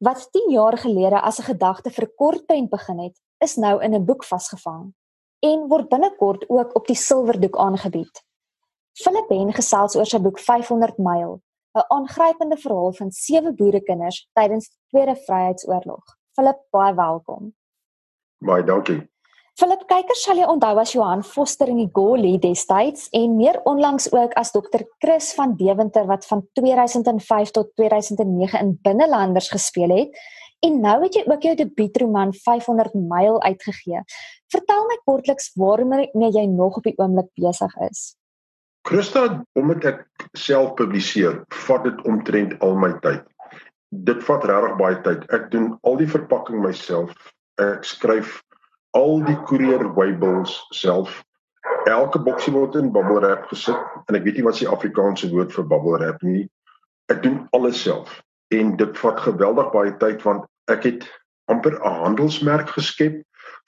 Wat 0.00 0.28
10 0.32 0.50
jaar 0.50 0.78
gelede 0.78 1.20
as 1.20 1.38
'n 1.38 1.42
gedagte 1.52 1.90
vir 1.90 2.04
'n 2.04 2.14
kortprent 2.16 2.70
begin 2.70 2.98
het, 2.98 3.20
is 3.38 3.56
nou 3.56 3.82
in 3.82 3.94
'n 3.94 4.04
boek 4.04 4.24
vasgevang 4.24 4.94
en 5.38 5.68
word 5.68 5.88
binnekort 5.88 6.48
ook 6.48 6.74
op 6.74 6.86
die 6.86 6.96
silwerdoek 6.96 7.56
aangebied. 7.56 8.24
Philip 8.92 9.28
Ben 9.28 9.52
gesels 9.52 9.96
oor 9.96 10.06
sy 10.06 10.18
boek 10.18 10.38
500 10.38 10.98
myl, 10.98 11.42
'n 11.74 11.84
aangrypende 11.88 12.56
verhaal 12.56 12.92
van 12.92 13.10
sewe 13.10 13.52
boerekinders 13.52 14.28
tydens 14.32 14.68
die 14.68 14.78
Tweede 14.88 15.16
Vryheidsoorlog. 15.16 16.04
Philip, 16.32 16.58
baie 16.70 16.94
welkom. 16.94 17.54
Baie 18.38 18.64
dankie. 18.64 19.10
Philip 19.58 19.82
kykers 19.90 20.22
sal 20.24 20.38
jy 20.38 20.46
onthou 20.48 20.78
as 20.80 20.92
Johan 20.94 21.22
Foster 21.26 21.68
in 21.68 21.80
die 21.82 21.90
Goli 21.92 22.36
destyds 22.40 23.08
en 23.16 23.34
meer 23.36 23.58
onlangs 23.68 24.06
ook 24.12 24.36
as 24.40 24.52
Dr. 24.54 24.84
Chris 25.02 25.32
van 25.36 25.56
Deventer 25.58 26.06
wat 26.08 26.26
van 26.28 26.44
2005 26.58 27.50
tot 27.56 27.72
2009 27.76 28.60
in 28.60 28.76
Binnelanders 28.84 29.50
gespeel 29.50 29.96
het. 29.96 30.22
En 30.64 30.80
nou 30.84 30.96
het 31.02 31.16
jy 31.16 31.24
ook 31.26 31.44
jou 31.44 31.54
debuutroman 31.56 32.32
500 32.36 32.94
myl 32.94 33.40
uitgegee. 33.42 34.04
Vertel 34.52 34.86
my 34.88 34.98
kortliks 35.08 35.50
waarom 35.56 35.94
jy 35.96 36.46
nog 36.46 36.76
op 36.76 36.84
die 36.84 36.96
oomblik 37.00 37.30
besig 37.40 37.76
is. 37.88 38.14
Christa, 38.88 39.42
omdat 39.60 39.84
ek 39.84 40.04
self 40.38 40.74
publiseer, 40.78 41.42
vat 41.66 41.84
dit 41.84 42.04
omtrent 42.08 42.54
al 42.64 42.76
my 42.80 42.92
tyd. 43.04 43.24
Dit 43.90 44.22
vat 44.24 44.44
regtig 44.48 44.76
baie 44.78 45.00
tyd. 45.04 45.26
Ek 45.36 45.50
doen 45.52 45.74
al 45.84 45.98
die 46.00 46.08
verpakking 46.08 46.62
myself. 46.64 47.12
Ek 47.60 47.84
skryf 47.84 48.38
al 48.96 49.20
die 49.24 49.38
courier 49.48 49.84
labels 49.96 50.56
self. 50.74 51.22
Elke 51.88 52.18
boksie 52.18 52.52
word 52.52 52.76
in 52.76 52.92
bubble 52.92 53.20
wrap 53.20 53.46
gesit 53.50 54.08
en 54.08 54.18
ek 54.18 54.24
weet 54.26 54.40
nie 54.40 54.46
wat 54.46 54.58
se 54.58 54.68
Afrikaanse 54.68 55.30
woord 55.32 55.52
vir 55.54 55.68
bubble 55.70 55.98
wrap 55.98 56.22
nie. 56.26 56.48
Ek 57.12 57.22
doen 57.22 57.42
alles 57.56 57.82
self 57.82 58.20
en 58.54 58.76
dit 58.76 59.02
vat 59.02 59.20
geweldig 59.26 59.72
baie 59.74 59.92
tyd 60.02 60.22
want 60.26 60.46
ek 60.72 60.86
het 60.88 61.06
amper 61.50 61.78
'n 61.78 62.00
handelsmerk 62.04 62.70
geskep 62.76 63.22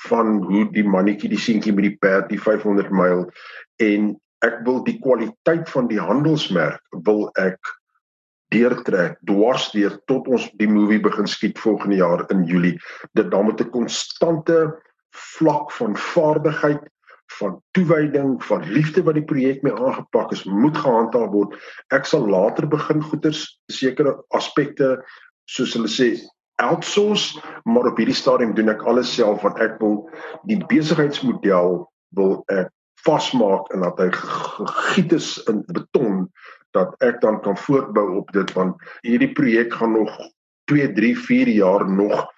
van 0.08 0.42
hoe 0.42 0.64
die 0.72 0.84
mannetjie 0.84 1.30
die 1.30 1.38
seentjie 1.38 1.74
met 1.74 1.86
die 1.90 1.98
perd 2.02 2.28
die 2.30 2.40
500 2.40 2.90
myl 2.90 3.26
en 3.82 4.14
ek 4.42 4.58
wil 4.66 4.82
die 4.84 4.98
kwaliteit 4.98 5.68
van 5.70 5.88
die 5.90 6.00
handelsmerk 6.00 6.82
wil 7.06 7.28
ek 7.38 7.58
deurtrek 8.52 9.18
dwars 9.28 9.70
deur 9.72 9.94
tot 10.10 10.28
ons 10.28 10.48
die 10.60 10.68
movie 10.68 11.00
begin 11.00 11.26
skiet 11.30 11.58
volgende 11.58 11.96
jaar 11.96 12.24
in 12.34 12.44
Julie 12.44 12.78
dit 13.18 13.30
dan 13.30 13.46
met 13.46 13.60
'n 13.60 13.70
konstante 13.70 14.58
vlak 15.12 15.72
van 15.72 15.96
vaardigheid 15.96 16.82
van 17.38 17.62
toewyding 17.70 18.44
van 18.44 18.64
liefde 18.68 19.02
wat 19.02 19.16
die 19.16 19.24
projek 19.24 19.62
mee 19.62 19.74
aangepak 19.74 20.32
is 20.32 20.44
moet 20.44 20.76
gehandhaaf 20.76 21.30
word. 21.32 21.56
Ek 21.94 22.04
sal 22.08 22.28
later 22.28 22.68
begin 22.68 23.02
goeters 23.02 23.46
sekere 23.72 24.18
aspekte 24.36 24.98
soos 25.48 25.74
hulle 25.76 25.90
sê 25.90 26.12
outsource 26.62 27.40
maar 27.64 27.88
op 27.90 27.98
hierdie 27.98 28.16
stadium 28.16 28.54
doen 28.54 28.70
ek 28.72 28.84
alles 28.88 29.14
self 29.14 29.42
want 29.46 29.60
ek 29.64 29.78
wil. 29.80 30.02
Die 30.50 30.60
besigheidsmodel 30.68 31.82
wil 32.18 32.36
ek 32.52 32.70
vasmaak 33.06 33.72
en 33.74 33.82
dat 33.86 33.98
hy 33.98 34.10
gegiet 34.14 35.16
is 35.16 35.34
in 35.50 35.64
beton 35.72 36.28
dat 36.76 36.94
ek 37.04 37.20
dan 37.24 37.40
kan 37.44 37.58
voortbou 37.58 38.06
op 38.20 38.30
dit 38.36 38.52
want 38.56 38.78
hierdie 39.06 39.32
projek 39.36 39.74
gaan 39.74 39.96
nog 39.96 40.12
2, 40.70 40.92
3, 40.96 41.16
4 41.18 41.48
jaar 41.48 41.88
nog 41.88 42.28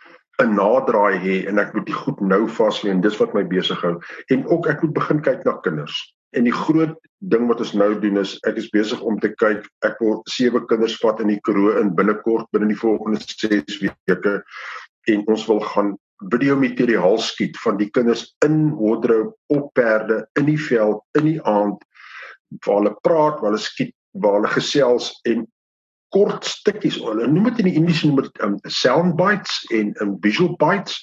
'n 0.43 0.55
naderdraai 0.59 1.19
hê 1.23 1.37
en 1.49 1.59
ek 1.63 1.75
moet 1.75 1.87
dit 1.87 1.95
goed 1.95 2.21
nou 2.21 2.43
vas 2.59 2.83
lê 2.83 2.91
en 2.91 3.01
dis 3.01 3.19
wat 3.21 3.35
my 3.35 3.45
besig 3.47 3.81
hou. 3.87 3.95
En 4.35 4.47
ook 4.51 4.67
ek 4.67 4.83
moet 4.83 4.95
begin 4.99 5.21
kyk 5.23 5.45
na 5.45 5.57
kinders. 5.67 5.99
En 6.35 6.45
die 6.49 6.55
groot 6.55 6.97
ding 7.19 7.47
wat 7.47 7.61
ons 7.63 7.75
nou 7.79 7.93
doen 8.01 8.19
is 8.19 8.35
ek 8.51 8.59
is 8.59 8.71
besig 8.75 9.01
om 9.01 9.19
te 9.23 9.31
kyk 9.43 9.69
ek 9.87 10.01
wil 10.03 10.23
sewe 10.31 10.65
kinders 10.67 10.97
vat 11.03 11.21
in 11.23 11.31
die 11.31 11.41
Karoo 11.47 11.77
in 11.79 11.95
binnekort 11.95 12.51
binne 12.51 12.73
die 12.73 12.81
volgende 12.81 13.21
6 13.23 13.79
weke. 13.85 14.41
En 15.07 15.27
ons 15.31 15.47
wil 15.47 15.61
gaan 15.61 15.95
video 16.31 16.57
materiaal 16.59 17.19
skiet 17.19 17.59
van 17.63 17.79
die 17.79 17.91
kinders 17.91 18.27
in 18.45 18.75
wardrobe 18.75 19.35
op 19.55 19.71
perde 19.79 20.25
in 20.41 20.49
die 20.51 20.61
veld 20.61 21.03
in 21.19 21.29
die 21.31 21.41
aand 21.43 21.83
waar 22.65 22.81
hulle 22.81 22.95
praat 23.07 23.41
waar 23.41 23.53
hulle 23.53 23.63
skiet 23.63 23.95
waar 24.23 24.39
hulle 24.39 24.53
gesels 24.55 25.11
en 25.31 25.47
kort 26.15 26.47
stukkies 26.49 27.01
hulle 27.03 27.29
noem 27.31 27.51
dit 27.51 27.65
in 27.65 27.71
die 27.71 27.77
Engels 27.81 28.05
noem 28.07 28.23
dit 28.23 28.41
um, 28.47 28.57
sound 28.71 29.19
bites 29.21 29.61
en 29.75 29.93
um, 30.05 30.17
visual 30.25 30.55
bites 30.61 31.01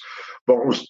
waar 0.50 0.64
ons 0.70 0.84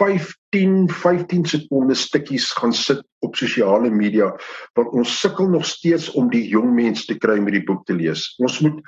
15 0.00 0.88
15 0.88 1.44
sekonde 1.52 1.94
stukkies 1.98 2.48
gaan 2.56 2.72
sit 2.76 3.04
op 3.26 3.36
sosiale 3.36 3.92
media 3.92 4.30
want 4.78 4.96
ons 4.96 5.18
sukkel 5.20 5.52
nog 5.52 5.68
steeds 5.68 6.08
om 6.16 6.32
die 6.32 6.46
jong 6.48 6.72
mense 6.76 7.06
te 7.10 7.18
kry 7.20 7.36
om 7.38 7.50
hierdie 7.50 7.66
boek 7.68 7.84
te 7.88 7.98
lees 7.98 8.24
ons 8.40 8.62
moet 8.64 8.80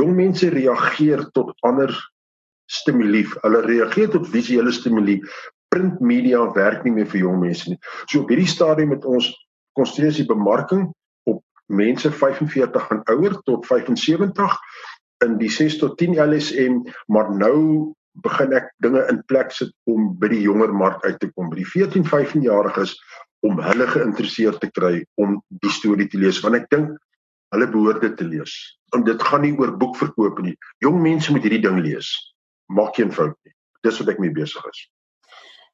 jong 0.00 0.14
mense 0.18 0.52
reageer 0.52 1.24
tot 1.38 1.54
ander 1.66 1.94
stimuli. 2.68 3.24
Hulle 3.42 3.62
reageer 3.64 4.10
tot 4.12 4.28
visuele 4.28 4.72
stimuli. 4.72 5.18
Print 5.72 6.00
media 6.00 6.44
werk 6.56 6.84
nie 6.84 6.94
meer 6.96 7.08
vir 7.10 7.24
jong 7.24 7.40
mense 7.42 7.72
nie. 7.72 7.78
So 8.06 8.22
op 8.22 8.32
hierdie 8.32 8.48
stadium 8.48 8.94
met 8.94 9.04
ons 9.08 9.30
konsentreer 9.78 10.26
bemarking 10.28 10.88
mense 11.68 12.10
45 12.12 12.90
en 12.94 13.02
ouer 13.14 13.36
tot 13.48 13.66
75 13.66 14.58
in 15.24 15.38
die 15.40 15.50
6 15.50 15.78
tot 15.80 15.96
10 15.98 16.16
LSM, 16.22 16.82
maar 17.12 17.30
nou 17.34 17.94
begin 18.24 18.54
ek 18.56 18.70
dinge 18.82 19.02
in 19.10 19.20
plek 19.30 19.52
sit 19.54 19.70
om 19.90 20.12
by 20.18 20.30
die 20.32 20.42
jonger 20.42 20.72
mark 20.74 21.04
uit 21.06 21.18
te 21.22 21.30
kom. 21.34 21.50
By 21.52 21.60
die 21.60 21.68
14, 21.68 22.06
15 22.08 22.46
jariges 22.46 22.96
om 23.46 23.60
hulle 23.62 23.86
geïnteresseerd 23.86 24.58
te 24.62 24.70
kry 24.74 25.04
om 25.22 25.38
die 25.62 25.74
storie 25.74 26.08
te 26.10 26.18
lees 26.18 26.40
want 26.42 26.58
ek 26.58 26.66
dink 26.74 26.96
hulle 27.54 27.68
behoort 27.70 28.02
dit 28.02 28.16
te 28.18 28.26
lees. 28.26 28.54
En 28.96 29.04
dit 29.06 29.22
gaan 29.30 29.44
nie 29.44 29.54
oor 29.60 29.76
boekverkoop 29.78 30.42
nie. 30.44 30.56
Jong 30.84 30.98
mense 31.04 31.32
moet 31.32 31.46
hierdie 31.46 31.62
ding 31.64 31.78
lees 31.84 32.10
maak 32.68 32.96
geen 32.98 33.12
fout 33.12 33.36
nie. 33.46 33.54
Dis 33.86 33.98
wat 34.02 34.10
ek 34.12 34.18
mee 34.22 34.34
besig 34.34 34.64
is. 34.68 34.80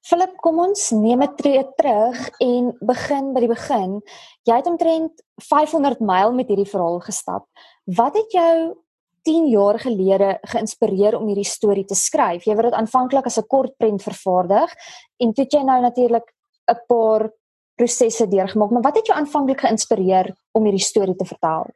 Philip, 0.05 0.35
kom 0.45 0.59
ons 0.61 0.91
neem 0.93 1.23
'n 1.25 1.35
tree 1.37 1.65
terug 1.79 2.19
en 2.39 2.77
begin 2.81 3.33
by 3.33 3.41
die 3.41 3.49
begin. 3.49 4.03
Jy 4.45 4.57
het 4.57 4.67
omtrent 4.67 5.23
500 5.41 6.01
myl 6.01 6.33
met 6.33 6.49
hierdie 6.49 6.69
verhaal 6.69 7.01
gestap. 7.01 7.47
Wat 7.87 8.15
het 8.15 8.31
jou 8.33 8.77
10 9.25 9.49
jaar 9.49 9.79
gelede 9.79 10.39
geïnspireer 10.45 11.17
om 11.17 11.27
hierdie 11.27 11.49
storie 11.49 11.87
te 11.87 11.95
skryf? 11.95 12.45
Jy 12.45 12.53
het 12.53 12.63
dit 12.69 12.77
aanvanklik 12.77 13.25
as 13.25 13.39
'n 13.39 13.49
kortprent 13.49 14.03
vervaardig 14.03 14.71
en 15.21 15.33
toe 15.33 15.47
jy 15.49 15.63
nou 15.63 15.81
natuurlik 15.81 16.35
'n 16.69 16.85
paar 16.87 17.31
prosesse 17.75 18.29
deurgemaak, 18.29 18.71
maar 18.71 18.83
wat 18.83 18.97
het 18.97 19.07
jou 19.07 19.17
aanvanklik 19.17 19.61
geïnspireer 19.61 20.35
om 20.53 20.65
hierdie 20.65 20.85
storie 20.85 21.17
te 21.17 21.25
vertel? 21.25 21.67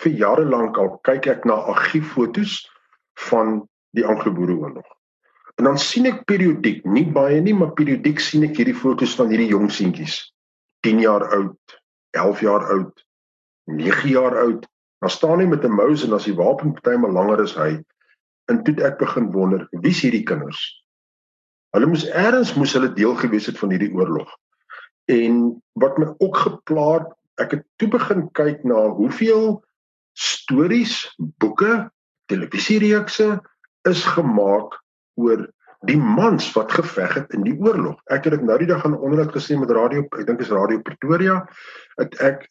Vir 0.00 0.12
jare 0.12 0.44
lank 0.44 0.78
al 0.78 0.98
kyk 1.02 1.26
ek 1.26 1.44
na 1.44 1.54
argieffoto's 1.54 2.66
van 3.28 3.68
die 3.92 4.06
Anglo-Boereoorlog. 4.06 4.97
En 5.58 5.66
dan 5.66 5.78
sien 5.82 6.06
ek 6.06 6.22
periodiek, 6.30 6.84
nie 6.86 7.06
baie 7.10 7.40
nie, 7.42 7.54
maar 7.54 7.74
periodiek 7.74 8.20
sien 8.22 8.46
ek 8.46 8.60
hierdie 8.60 8.78
foto's 8.78 9.16
van 9.18 9.32
hierdie 9.32 9.50
jong 9.50 9.66
seentjies. 9.74 10.20
10 10.86 11.02
jaar 11.02 11.24
oud, 11.34 11.78
11 12.14 12.44
jaar 12.46 12.66
oud, 12.76 13.02
9 13.74 14.12
jaar 14.12 14.38
oud. 14.38 14.68
Dan 15.02 15.10
staan 15.10 15.42
hy 15.42 15.48
met 15.50 15.66
'n 15.66 15.74
mouse 15.74 16.06
en 16.06 16.14
as 16.14 16.30
die 16.30 16.36
wapen 16.38 16.76
partymal 16.78 17.10
langer 17.10 17.42
is 17.42 17.56
hy. 17.58 17.82
En 18.46 18.62
toe 18.62 18.74
ek 18.86 18.98
begin 18.98 19.32
wonder, 19.34 19.66
wie's 19.82 20.00
hierdie 20.00 20.22
kinders? 20.22 20.62
Hulle 21.74 21.90
moes 21.90 22.06
eers 22.06 22.54
moes 22.54 22.72
hulle 22.72 22.94
deel 22.94 23.14
gewees 23.18 23.46
het 23.46 23.58
van 23.58 23.70
hierdie 23.74 23.92
oorlog. 23.92 24.30
En 25.10 25.62
wat 25.74 25.98
my 25.98 26.06
ook 26.18 26.36
geplaag, 26.36 27.10
ek 27.42 27.50
het 27.50 27.66
toe 27.76 27.88
begin 27.88 28.30
kyk 28.30 28.64
na 28.64 28.88
hoeveel 28.94 29.58
stories, 30.14 31.14
boeke, 31.18 31.90
televisiereekse 32.30 33.40
is 33.88 34.04
gemaak 34.04 34.78
oor 35.18 35.46
die 35.86 35.98
mans 35.98 36.48
wat 36.56 36.72
geveg 36.74 37.14
het 37.14 37.34
in 37.36 37.44
die 37.46 37.54
oorlog. 37.54 37.98
Ek 38.10 38.26
het 38.26 38.34
dit 38.34 38.46
nou 38.46 38.56
die 38.58 38.66
dag 38.66 38.84
aan 38.84 38.96
onderhoud 38.98 39.34
gesien 39.36 39.60
met 39.62 39.70
radio, 39.70 40.02
ek 40.18 40.26
dink 40.26 40.40
is 40.42 40.50
Radio 40.50 40.82
Pretoria. 40.82 41.38
Het 42.00 42.16
ek 42.24 42.48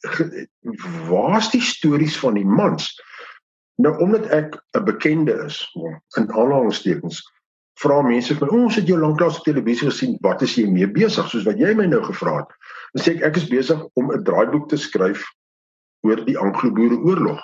waar's 1.09 1.51
die 1.51 1.63
stories 1.63 2.15
van 2.19 2.39
die 2.39 2.47
mans? 2.47 2.93
Nou 3.83 3.93
omdat 4.03 4.29
ek 4.33 4.55
'n 4.77 4.85
bekende 4.85 5.35
is 5.45 5.59
in 6.17 6.31
aanhalingstekens, 6.31 7.21
vra 7.77 8.01
mense 8.01 8.35
van 8.35 8.49
ons 8.49 8.75
het 8.75 8.87
jou 8.87 8.99
lanklaas 8.99 9.37
op 9.37 9.43
televisie 9.43 9.89
gesien, 9.91 10.17
wat 10.21 10.41
is 10.41 10.55
jy 10.55 10.65
mee 10.71 10.87
besig 10.87 11.27
soos 11.29 11.45
wat 11.45 11.59
jy 11.59 11.73
my 11.75 11.85
nou 11.85 12.01
gevra 12.03 12.37
het? 12.37 12.51
Dan 12.93 13.03
sê 13.03 13.15
ek 13.17 13.23
ek 13.23 13.35
is 13.35 13.49
besig 13.49 13.83
om 13.93 14.11
'n 14.11 14.23
draaiboek 14.23 14.69
te 14.69 14.77
skryf 14.77 15.23
oor 16.01 16.25
die 16.25 16.37
Anglo-Boereoorlog. 16.37 17.41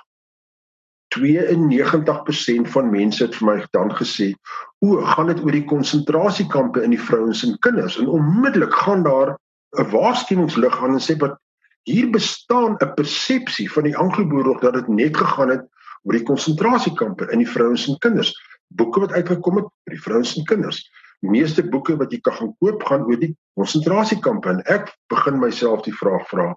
92% 1.15 2.69
van 2.73 2.89
mense 2.91 3.23
het 3.23 3.35
vir 3.35 3.47
my 3.47 3.55
dan 3.71 3.91
gesê, 3.97 4.33
"O, 4.79 5.01
gaan 5.01 5.27
dit 5.27 5.43
oor 5.43 5.51
die 5.51 5.65
konsentrasiekampe 5.65 6.83
in 6.83 6.89
die 6.89 7.01
vrouens 7.01 7.43
en 7.43 7.59
kinders?" 7.59 7.97
En 7.97 8.07
onmiddellik 8.07 8.73
gaan 8.73 9.03
daar 9.03 9.37
'n 9.77 9.89
waarskuwingslig 9.91 10.83
aan 10.83 10.93
en 10.93 11.01
sê 11.01 11.17
dat 11.17 11.37
hier 11.83 12.09
bestaan 12.09 12.77
'n 12.79 12.93
persepsie 12.93 13.71
van 13.71 13.83
die 13.83 13.97
Anglo-Boereoorlog 13.97 14.61
dat 14.61 14.73
dit 14.73 14.87
net 14.87 15.17
gegaan 15.17 15.49
het 15.49 15.65
oor 16.03 16.17
die 16.17 16.23
konsentrasiekampe 16.23 17.31
in 17.31 17.37
die 17.37 17.49
vrouens 17.49 17.87
en 17.87 17.97
kinders. 17.97 18.33
Boeke 18.67 18.99
wat 18.99 19.11
uitgekom 19.11 19.55
het 19.55 19.65
oor 19.65 19.95
die 19.95 20.01
vrouens 20.01 20.37
en 20.37 20.43
kinders. 20.43 20.89
Die 21.19 21.29
meeste 21.29 21.63
boeke 21.69 21.95
wat 21.97 22.11
jy 22.11 22.19
kan 22.19 22.33
gaan 22.33 22.55
koop 22.59 22.83
gaan 22.83 23.05
oor 23.07 23.19
die 23.19 23.35
konsentrasiekampe 23.55 24.49
en 24.49 24.61
ek 24.71 24.91
begin 25.07 25.39
myself 25.39 25.81
die 25.81 25.95
vraag 25.95 26.27
vra: 26.27 26.55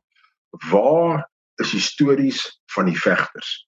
Waar 0.70 1.31
is 1.62 1.70
die 1.70 1.81
stories 1.81 2.43
van 2.75 2.91
die 2.91 2.99
vegters? 2.99 3.67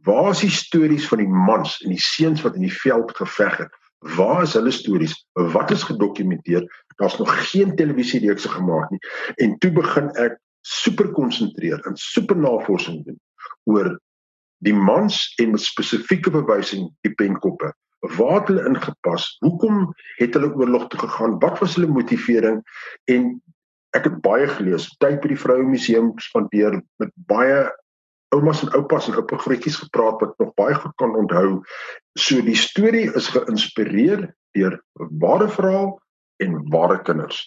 Waar 0.00 0.30
is 0.30 0.40
die 0.40 0.50
stories 0.50 1.08
van 1.08 1.20
die 1.20 1.28
mans 1.28 1.76
en 1.84 1.92
die 1.92 2.00
seuns 2.00 2.40
wat 2.42 2.54
in 2.56 2.64
die 2.64 2.72
veld 2.72 3.12
geveg 3.16 3.58
het? 3.60 3.74
Waar 4.16 4.42
is 4.42 4.54
hulle 4.56 4.72
stories? 4.74 5.14
Wat 5.32 5.70
is 5.70 5.84
gedokumenteer? 5.86 6.64
Daar's 6.96 7.18
nog 7.18 7.50
geen 7.50 7.76
televisiereekse 7.76 8.48
gemaak 8.48 8.90
nie. 8.90 9.00
En 9.36 9.58
toe 9.58 9.70
begin 9.72 10.08
ek 10.16 10.38
super 10.66 11.10
konsentreer 11.12 11.80
en 11.86 11.96
super 11.96 12.36
navorsing 12.38 13.04
doen 13.04 13.20
oor 13.70 13.92
die 14.62 14.74
mans 14.74 15.20
en 15.42 15.54
met 15.54 15.62
spesifieke 15.62 16.30
bewysing 16.30 16.88
die 17.06 17.14
penkoppe. 17.18 17.72
Waar 18.16 18.40
het 18.40 18.50
hulle 18.50 18.66
ingepas? 18.66 19.36
Hoekom 19.44 19.92
het 20.18 20.34
hulle 20.34 20.54
oorlog 20.54 20.88
toe 20.90 21.00
gegaan? 21.02 21.38
Wat 21.42 21.58
was 21.58 21.76
hulle 21.76 21.90
motivering? 21.90 22.62
En 23.10 23.42
ek 23.94 24.08
het 24.08 24.20
baie 24.24 24.48
gelees, 24.48 24.88
tyd 25.02 25.20
by 25.22 25.34
die 25.34 25.38
Vroue 25.38 25.66
Museum 25.68 26.12
spandeer 26.22 26.80
met 27.02 27.12
baie 27.28 27.66
oumas 28.32 28.62
en 28.62 28.72
oupas 28.78 29.08
en 29.08 29.16
oupa 29.20 29.36
grootjies 29.36 29.76
gepraat 29.76 30.20
wat 30.20 30.38
nog 30.38 30.54
baie 30.54 30.74
goed 30.74 30.94
kan 30.96 31.16
onthou. 31.16 31.60
So 32.18 32.40
die 32.44 32.56
storie 32.56 33.08
is 33.14 33.28
geïnspireer 33.32 34.28
deur 34.56 34.78
ware 35.20 35.48
verhaal 35.48 36.00
en 36.42 36.58
ware 36.72 37.02
kinders. 37.02 37.44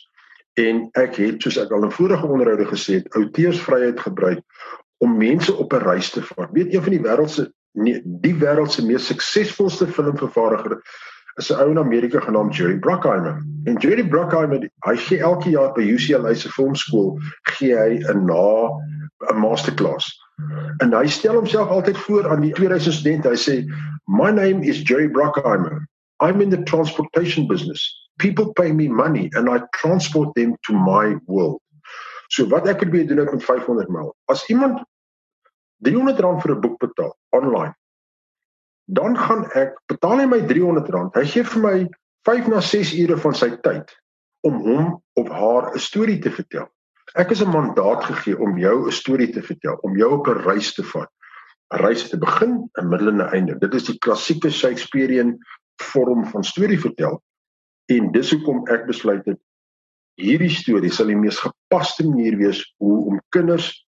En 0.61 0.85
ek 0.95 1.17
het 1.19 1.41
soos 1.43 1.57
ek 1.59 1.73
al 1.75 1.87
in 1.87 1.91
vorige 1.91 2.27
onderhoude 2.27 2.67
gesê 2.69 3.01
het, 3.01 3.09
outeursvryheid 3.19 3.99
gebruik 3.99 4.41
om 5.03 5.17
mense 5.17 5.53
op 5.53 5.73
'n 5.73 5.83
reis 5.83 6.09
te 6.09 6.21
vat. 6.23 6.49
Weet 6.51 6.73
een 6.73 6.81
van 6.81 6.95
die 6.95 7.03
wêreld 7.03 7.29
se 7.29 7.51
nee, 7.71 8.01
die 8.03 8.35
wêreld 8.35 8.71
se 8.71 8.85
mees 8.85 9.07
suksesvolste 9.07 9.87
filmvervaardiger 9.87 10.79
is 11.35 11.51
'n 11.51 11.59
ou 11.59 11.69
in 11.71 11.79
Amerika 11.79 12.19
genaamd 12.19 12.55
Jerry 12.55 12.79
Bruckheimer. 12.79 13.43
En 13.63 13.77
Jerry 13.77 14.07
Bruckheimer, 14.07 14.69
hy 14.85 14.95
gee 14.95 15.19
elke 15.19 15.49
jaar 15.49 15.73
by 15.73 15.81
UCLA 15.81 16.33
se 16.33 16.49
filmskool 16.49 17.19
gee 17.41 17.75
hy 17.75 17.99
'n 17.99 18.25
na 18.25 18.69
'n 19.33 19.39
masterclass. 19.39 20.24
En 20.83 20.93
hy 20.93 21.07
stel 21.07 21.35
homself 21.35 21.69
altyd 21.69 21.97
voor 21.97 22.29
aan 22.29 22.41
die 22.41 22.53
2000 22.53 22.93
studente. 22.93 23.29
Hy 23.29 23.39
sê, 23.39 23.55
"My 24.05 24.31
name 24.31 24.65
is 24.65 24.81
Jerry 24.81 25.09
Bruckheimer. 25.09 25.87
I'm 26.19 26.41
in 26.41 26.49
the 26.49 26.63
transportation 26.63 27.47
business. 27.47 28.09
People 28.17 28.53
pay 28.53 28.71
me 28.71 28.87
money 28.87 29.29
and 29.35 29.49
I 29.49 29.59
transport 29.71 30.33
them 30.35 30.57
to 30.61 30.73
my 30.73 31.17
world." 31.25 31.61
So 32.27 32.47
wat 32.47 32.67
ek 32.67 32.77
probeer 32.77 33.07
doen 33.07 33.23
met 33.23 33.43
500 33.43 33.89
mil. 33.89 34.15
As 34.25 34.49
iemand 34.49 34.83
300 35.83 36.19
rand 36.19 36.41
vir 36.41 36.55
'n 36.55 36.61
boek 36.61 36.79
betaal 36.79 37.17
online, 37.29 37.75
dan 38.85 39.17
gaan 39.17 39.45
ek 39.51 39.81
betaal 39.85 40.19
hy 40.19 40.25
my 40.25 40.41
300 40.47 40.89
rand. 40.89 41.15
Hy 41.15 41.25
gee 41.25 41.43
vir 41.43 41.61
my 41.61 41.89
5 42.25 42.47
na 42.47 42.61
6 42.61 42.93
ure 42.93 43.17
van 43.17 43.33
sy 43.33 43.49
tyd 43.61 43.91
om 44.41 44.53
hom 44.61 45.03
of 45.13 45.29
haar 45.29 45.73
'n 45.73 45.79
storie 45.79 46.19
te 46.19 46.31
vertel. 46.31 46.69
Ek 47.13 47.31
is 47.31 47.41
'n 47.41 47.49
mandaat 47.49 48.03
gegee 48.03 48.39
om 48.39 48.57
jou 48.57 48.87
'n 48.87 48.91
storie 48.91 49.29
te 49.31 49.41
vertel, 49.41 49.77
om 49.81 49.97
jou 49.97 50.11
op 50.11 50.27
'n 50.27 50.41
reis 50.47 50.73
te 50.73 50.83
vat. 50.83 51.09
'n 51.73 51.77
Reis 51.77 52.09
te 52.09 52.17
begin, 52.17 52.69
'n 52.77 52.89
middel 52.89 53.07
en 53.07 53.21
'n 53.21 53.33
einde. 53.33 53.59
Dit 53.59 53.73
is 53.73 53.85
die 53.85 53.97
klassieke 53.99 54.49
Shakespearean 54.49 55.37
vorm 55.81 56.25
van 56.25 56.43
storie 56.43 56.79
vertel. 56.79 57.21
En 57.85 58.11
dis 58.11 58.31
hoekom 58.31 58.67
ek 58.67 58.85
besluit 58.87 59.25
het 59.25 59.39
hierdie 60.15 60.49
storie 60.49 60.91
sal 60.91 61.07
die 61.07 61.15
mees 61.15 61.39
gepaste 61.39 62.07
manier 62.07 62.37
wees 62.37 62.73
hoe 62.77 63.05
om 63.05 63.21
kinders 63.29 63.84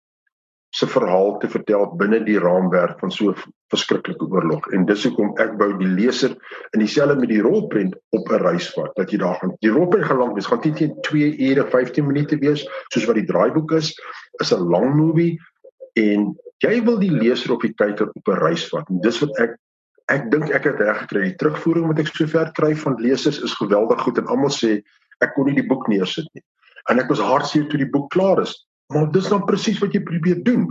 se 0.75 0.87
verhaal 0.91 1.37
te 1.39 1.49
vertel 1.51 1.85
binne 2.01 2.19
die 2.27 2.39
raamwerk 2.43 2.99
van 2.99 3.13
so 3.15 3.31
'n 3.31 3.53
verskriklike 3.71 4.27
oorlog. 4.27 4.67
En 4.75 4.87
dis 4.87 5.05
hoekom 5.07 5.31
ek 5.39 5.53
wou 5.59 5.71
die 5.79 5.91
leser 6.01 6.35
in 6.75 6.81
dieselfde 6.83 7.15
met 7.21 7.29
die 7.29 7.43
rolprent 7.43 7.95
op 8.11 8.29
'n 8.31 8.43
reis 8.43 8.73
vat. 8.75 8.91
Dat 8.97 9.11
jy 9.11 9.19
daar 9.19 9.39
gaan. 9.41 9.55
Die 9.61 9.71
rolprent 9.71 10.05
gaan 10.05 10.19
lank 10.19 10.35
wees, 10.35 10.47
gaan 10.47 10.61
teen 10.61 10.97
2 11.01 11.37
ure 11.51 11.67
15 11.71 12.07
minute 12.07 12.39
wees, 12.39 12.67
soos 12.89 13.07
wat 13.07 13.15
die 13.15 13.27
draaiboek 13.27 13.73
is, 13.73 13.95
is 14.43 14.53
'n 14.53 14.69
lang 14.71 14.95
movie 14.97 15.39
en 15.95 16.35
jy 16.59 16.85
wil 16.85 16.99
die 16.99 17.13
leser 17.13 17.53
op 17.53 17.61
die 17.61 17.75
kyker 17.75 18.11
op 18.13 18.29
'n 18.29 18.43
reis 18.43 18.69
vat. 18.69 18.89
En 18.91 19.01
dis 19.01 19.21
wat 19.21 19.39
ek 19.39 19.57
ek 20.09 20.31
dink 20.31 20.51
ek 20.51 20.65
het 20.65 20.81
reg 20.81 20.99
gekry. 20.99 21.23
Die 21.23 21.37
terugvoering 21.37 21.87
wat 21.87 21.99
ek 21.99 22.11
sover 22.13 22.51
kry 22.53 22.75
van 22.77 23.01
lesers 23.01 23.41
is 23.41 23.55
geweldig 23.55 24.01
goed 24.01 24.19
en 24.19 24.27
almal 24.27 24.51
sê 24.51 24.83
ek 25.21 25.35
kon 25.35 25.47
nie 25.47 25.55
die 25.55 25.69
boek 25.69 25.89
neersit 25.89 26.27
nie. 26.35 26.43
En 26.91 26.99
ek 26.99 27.09
was 27.09 27.21
hartseer 27.21 27.69
toe 27.69 27.79
die 27.79 27.91
boek 27.91 28.11
klaar 28.11 28.43
is. 28.43 28.67
Maar 28.93 29.11
dis 29.13 29.29
dan 29.29 29.45
presies 29.45 29.79
wat 29.79 29.93
jy 29.93 30.03
probeer 30.03 30.43
doen. 30.45 30.69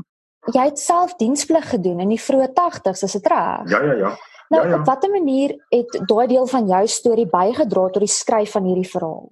Jy 0.51 0.65
het 0.67 0.79
self 0.79 1.15
diensplig 1.15 1.69
gedoen 1.69 2.03
in 2.03 2.11
die 2.13 2.21
vroeë 2.21 2.51
80's, 2.57 3.05
is 3.07 3.15
dit 3.17 3.27
reg? 3.31 3.69
Ja, 3.71 3.83
ja, 3.83 3.93
ja. 3.93 4.11
Nou, 4.53 4.63
ja, 4.63 4.69
ja. 4.69 4.79
op 4.79 4.85
watter 4.85 5.09
manier 5.09 5.55
het 5.69 5.95
daai 6.07 6.27
deel 6.27 6.47
van 6.47 6.67
jou 6.67 6.87
storie 6.87 7.27
bygedra 7.29 7.87
tot 7.89 8.03
die 8.03 8.11
skryf 8.11 8.51
van 8.51 8.67
hierdie 8.69 8.89
verhaal? 8.89 9.31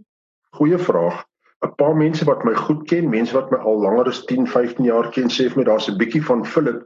Goeie 0.57 0.79
vraag. 0.79 1.25
'n 1.61 1.75
Paar 1.77 1.95
mense 1.95 2.25
wat 2.25 2.43
my 2.43 2.55
goed 2.57 2.87
ken, 2.89 3.09
mense 3.09 3.35
wat 3.37 3.51
my 3.51 3.57
al 3.57 3.77
langer 3.81 4.07
as 4.09 4.23
10, 4.25 4.47
15 4.47 4.85
jaar 4.85 5.11
ken, 5.13 5.29
sê 5.29 5.45
vir 5.49 5.57
my 5.61 5.63
daar's 5.63 5.87
'n 5.89 5.97
bietjie 5.97 6.23
van 6.25 6.45
Philip 6.45 6.81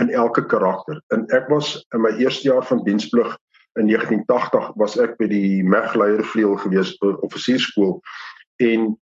in 0.00 0.10
elke 0.10 0.46
karakter. 0.46 1.02
En 1.12 1.26
ek 1.28 1.48
was 1.48 1.86
in 1.94 2.00
my 2.00 2.10
eerste 2.16 2.48
jaar 2.48 2.64
van 2.64 2.84
diensplig 2.84 3.36
in 3.74 3.86
1980 3.86 4.72
was 4.74 4.96
ek 4.96 5.16
by 5.18 5.26
die 5.26 5.62
Megleiervleuel 5.62 6.56
gewees 6.56 6.94
by 7.02 7.12
offisierskool 7.26 8.00
en 8.62 8.94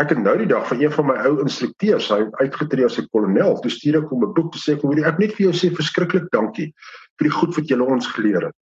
ek 0.00 0.10
het 0.10 0.18
nou 0.18 0.34
die 0.38 0.50
dag 0.50 0.66
van 0.68 0.80
een 0.82 0.92
van 0.92 1.06
my 1.06 1.16
ou 1.28 1.34
instrukteurs, 1.44 2.08
hy 2.10 2.24
uitgetree 2.40 2.84
as 2.84 2.98
'n 2.98 3.08
kolonel, 3.12 3.60
toe 3.60 3.70
stuur 3.70 4.02
ek 4.02 4.10
hom 4.10 4.24
'n 4.24 4.34
boek 4.34 4.52
te 4.52 4.58
sê 4.58 4.78
kom 4.78 4.90
hierdie 4.90 5.06
ek 5.06 5.18
net 5.18 5.32
vir 5.36 5.46
jou 5.46 5.54
sê 5.54 5.70
verskriklik 5.74 6.30
dankie 6.32 6.72
vir 7.18 7.28
die 7.28 7.36
goed 7.38 7.56
wat 7.56 7.68
jy 7.68 7.78
ons 7.78 8.06
geleer 8.06 8.46
het. 8.46 8.56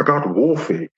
Ek 0.00 0.08
het 0.08 0.24
wolf 0.34 0.68
hê. 0.68 0.88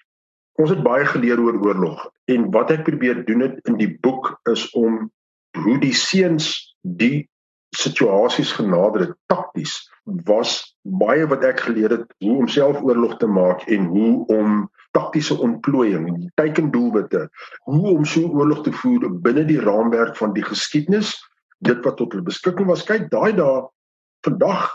Ons 0.59 0.71
het 0.71 0.83
baie 0.83 1.05
geleer 1.05 1.41
oor 1.41 1.59
oorlog 1.61 2.11
en 2.33 2.51
wat 2.51 2.71
ek 2.71 2.85
probeer 2.85 3.25
doen 3.27 3.41
het 3.41 3.59
in 3.69 3.77
die 3.77 3.99
boek 4.01 4.41
is 4.49 4.71
om 4.73 5.11
hoe 5.57 5.79
die 5.81 5.95
seuns 5.95 6.77
die 6.83 7.29
situasies 7.75 8.53
genader 8.53 9.01
het. 9.01 9.15
Takties 9.27 9.75
was 10.05 10.77
baie 10.83 11.27
wat 11.27 11.45
ek 11.45 11.61
geleer 11.67 11.91
het 11.91 12.15
hoe 12.23 12.39
om 12.39 12.49
selfoorlog 12.49 13.17
te 13.19 13.27
maak 13.27 13.67
en 13.67 13.89
hoe 13.91 14.27
om 14.33 14.65
taktiese 14.97 15.37
ontplooiing 15.43 16.07
en 16.09 16.33
teikendoelwitte 16.35 17.27
hoe 17.69 17.89
om 17.91 18.05
so 18.05 18.29
oorlog 18.29 18.63
te 18.65 18.73
voer 18.73 19.09
binne 19.21 19.45
die 19.45 19.61
raamwerk 19.61 20.17
van 20.17 20.33
die 20.33 20.45
geskiedenis 20.47 21.13
dit 21.59 21.83
wat 21.85 21.97
tot 21.97 22.13
hulle 22.13 22.25
beskikking 22.25 22.69
was. 22.69 22.85
Kyk 22.85 23.11
daai 23.13 23.33
dae 23.37 23.67
vandag 24.27 24.71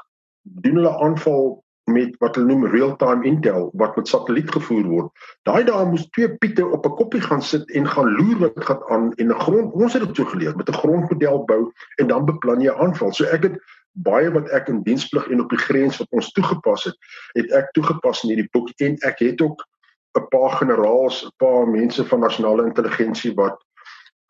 doen 0.62 0.82
hulle 0.82 0.94
aanval 1.06 1.62
met 1.92 2.16
wat 2.20 2.36
hulle 2.36 2.48
noem 2.48 2.66
real-time 2.74 3.26
intel 3.28 3.70
wat 3.74 3.96
met 3.96 4.08
satelliet 4.08 4.52
gevoer 4.52 4.88
word. 4.90 5.26
Daai 5.48 5.64
dae 5.68 5.86
moes 5.86 6.08
twee 6.16 6.30
piete 6.44 6.66
op 6.66 6.86
'n 6.86 6.96
koppie 6.96 7.22
gaan 7.22 7.42
sit 7.42 7.72
en 7.72 7.88
gaan 7.88 8.16
loer 8.18 8.40
wat 8.40 8.64
gaan 8.70 8.84
aan 8.90 9.14
en 9.14 9.28
'n 9.28 9.40
grond 9.40 9.74
ons 9.74 9.94
het 9.94 10.08
dit 10.08 10.16
so 10.16 10.26
geleer 10.26 10.56
met 10.56 10.70
'n 10.70 10.82
grondmodel 10.82 11.46
bou 11.46 11.72
en 11.96 12.08
dan 12.08 12.26
beplan 12.26 12.62
jy 12.62 12.74
aanval. 12.74 13.14
So 13.14 13.26
ek 13.26 13.44
het 13.44 13.60
baie 13.92 14.32
wat 14.32 14.50
ek 14.50 14.68
in 14.68 14.84
diensplig 14.84 15.28
en 15.28 15.42
op 15.42 15.50
die 15.50 15.60
grens 15.60 15.98
wat 15.98 16.08
ons 16.10 16.32
toegepas 16.32 16.84
het 16.84 16.98
het 17.34 17.52
ek 17.52 17.72
toegepas 17.72 18.24
in 18.24 18.30
hierdie 18.30 18.50
boek 18.52 18.70
en 18.78 18.98
ek 19.02 19.20
het 19.20 19.42
ook 19.42 19.60
'n 20.20 20.28
paar 20.30 20.52
generaals, 20.60 21.26
'n 21.26 21.36
paar 21.38 21.68
mense 21.68 22.06
van 22.06 22.20
nasionale 22.20 22.66
intelligensie 22.66 23.34
wat 23.36 23.58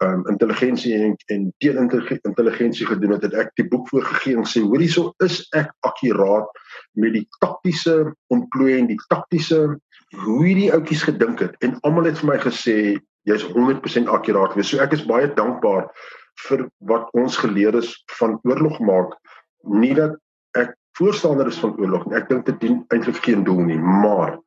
ehm 0.01 0.13
um, 0.13 0.27
intelligensie 0.27 0.93
en 0.95 1.15
en 1.25 1.53
teenintelligensie 1.57 2.85
gedoen 2.85 3.11
het, 3.11 3.21
het 3.21 3.33
ek 3.33 3.51
die 3.55 3.67
boek 3.67 3.87
voorgegee 3.89 4.37
en 4.37 4.45
sê 4.49 4.61
hoor 4.61 4.81
hierso 4.81 5.13
is 5.17 5.47
ek 5.53 5.69
akkuraat 5.79 6.49
met 6.99 7.15
die 7.15 7.27
taktiese 7.39 8.13
ontplooiing, 8.33 8.89
die 8.91 8.99
taktiese 9.11 9.61
hoe 10.25 10.41
hierdie 10.43 10.71
ouetjies 10.75 11.05
gedink 11.07 11.39
het 11.39 11.55
en 11.63 11.77
almal 11.87 12.09
het 12.09 12.19
vir 12.19 12.31
my 12.33 12.37
gesê 12.43 12.75
jy's 13.29 13.45
100% 13.53 14.09
akkuraat 14.11 14.55
wees. 14.57 14.71
So 14.71 14.81
ek 14.83 14.95
is 14.97 15.05
baie 15.07 15.29
dankbaar 15.37 15.87
vir 16.47 16.65
wat 16.89 17.09
ons 17.17 17.37
geleer 17.37 17.77
is 17.79 17.93
van 18.17 18.39
oorlog 18.47 18.79
maak. 18.83 19.13
Nie 19.63 19.93
dat 19.97 20.17
ek 20.57 20.73
voorstander 20.97 21.47
is 21.47 21.59
van 21.61 21.75
oorlog 21.77 22.07
nie. 22.07 22.17
Ek 22.17 22.29
dink 22.31 22.47
dit 22.49 22.59
dien 22.63 22.81
eintlik 22.93 23.21
geen 23.23 23.45
doel 23.47 23.61
nie, 23.69 23.79
maar 23.79 24.39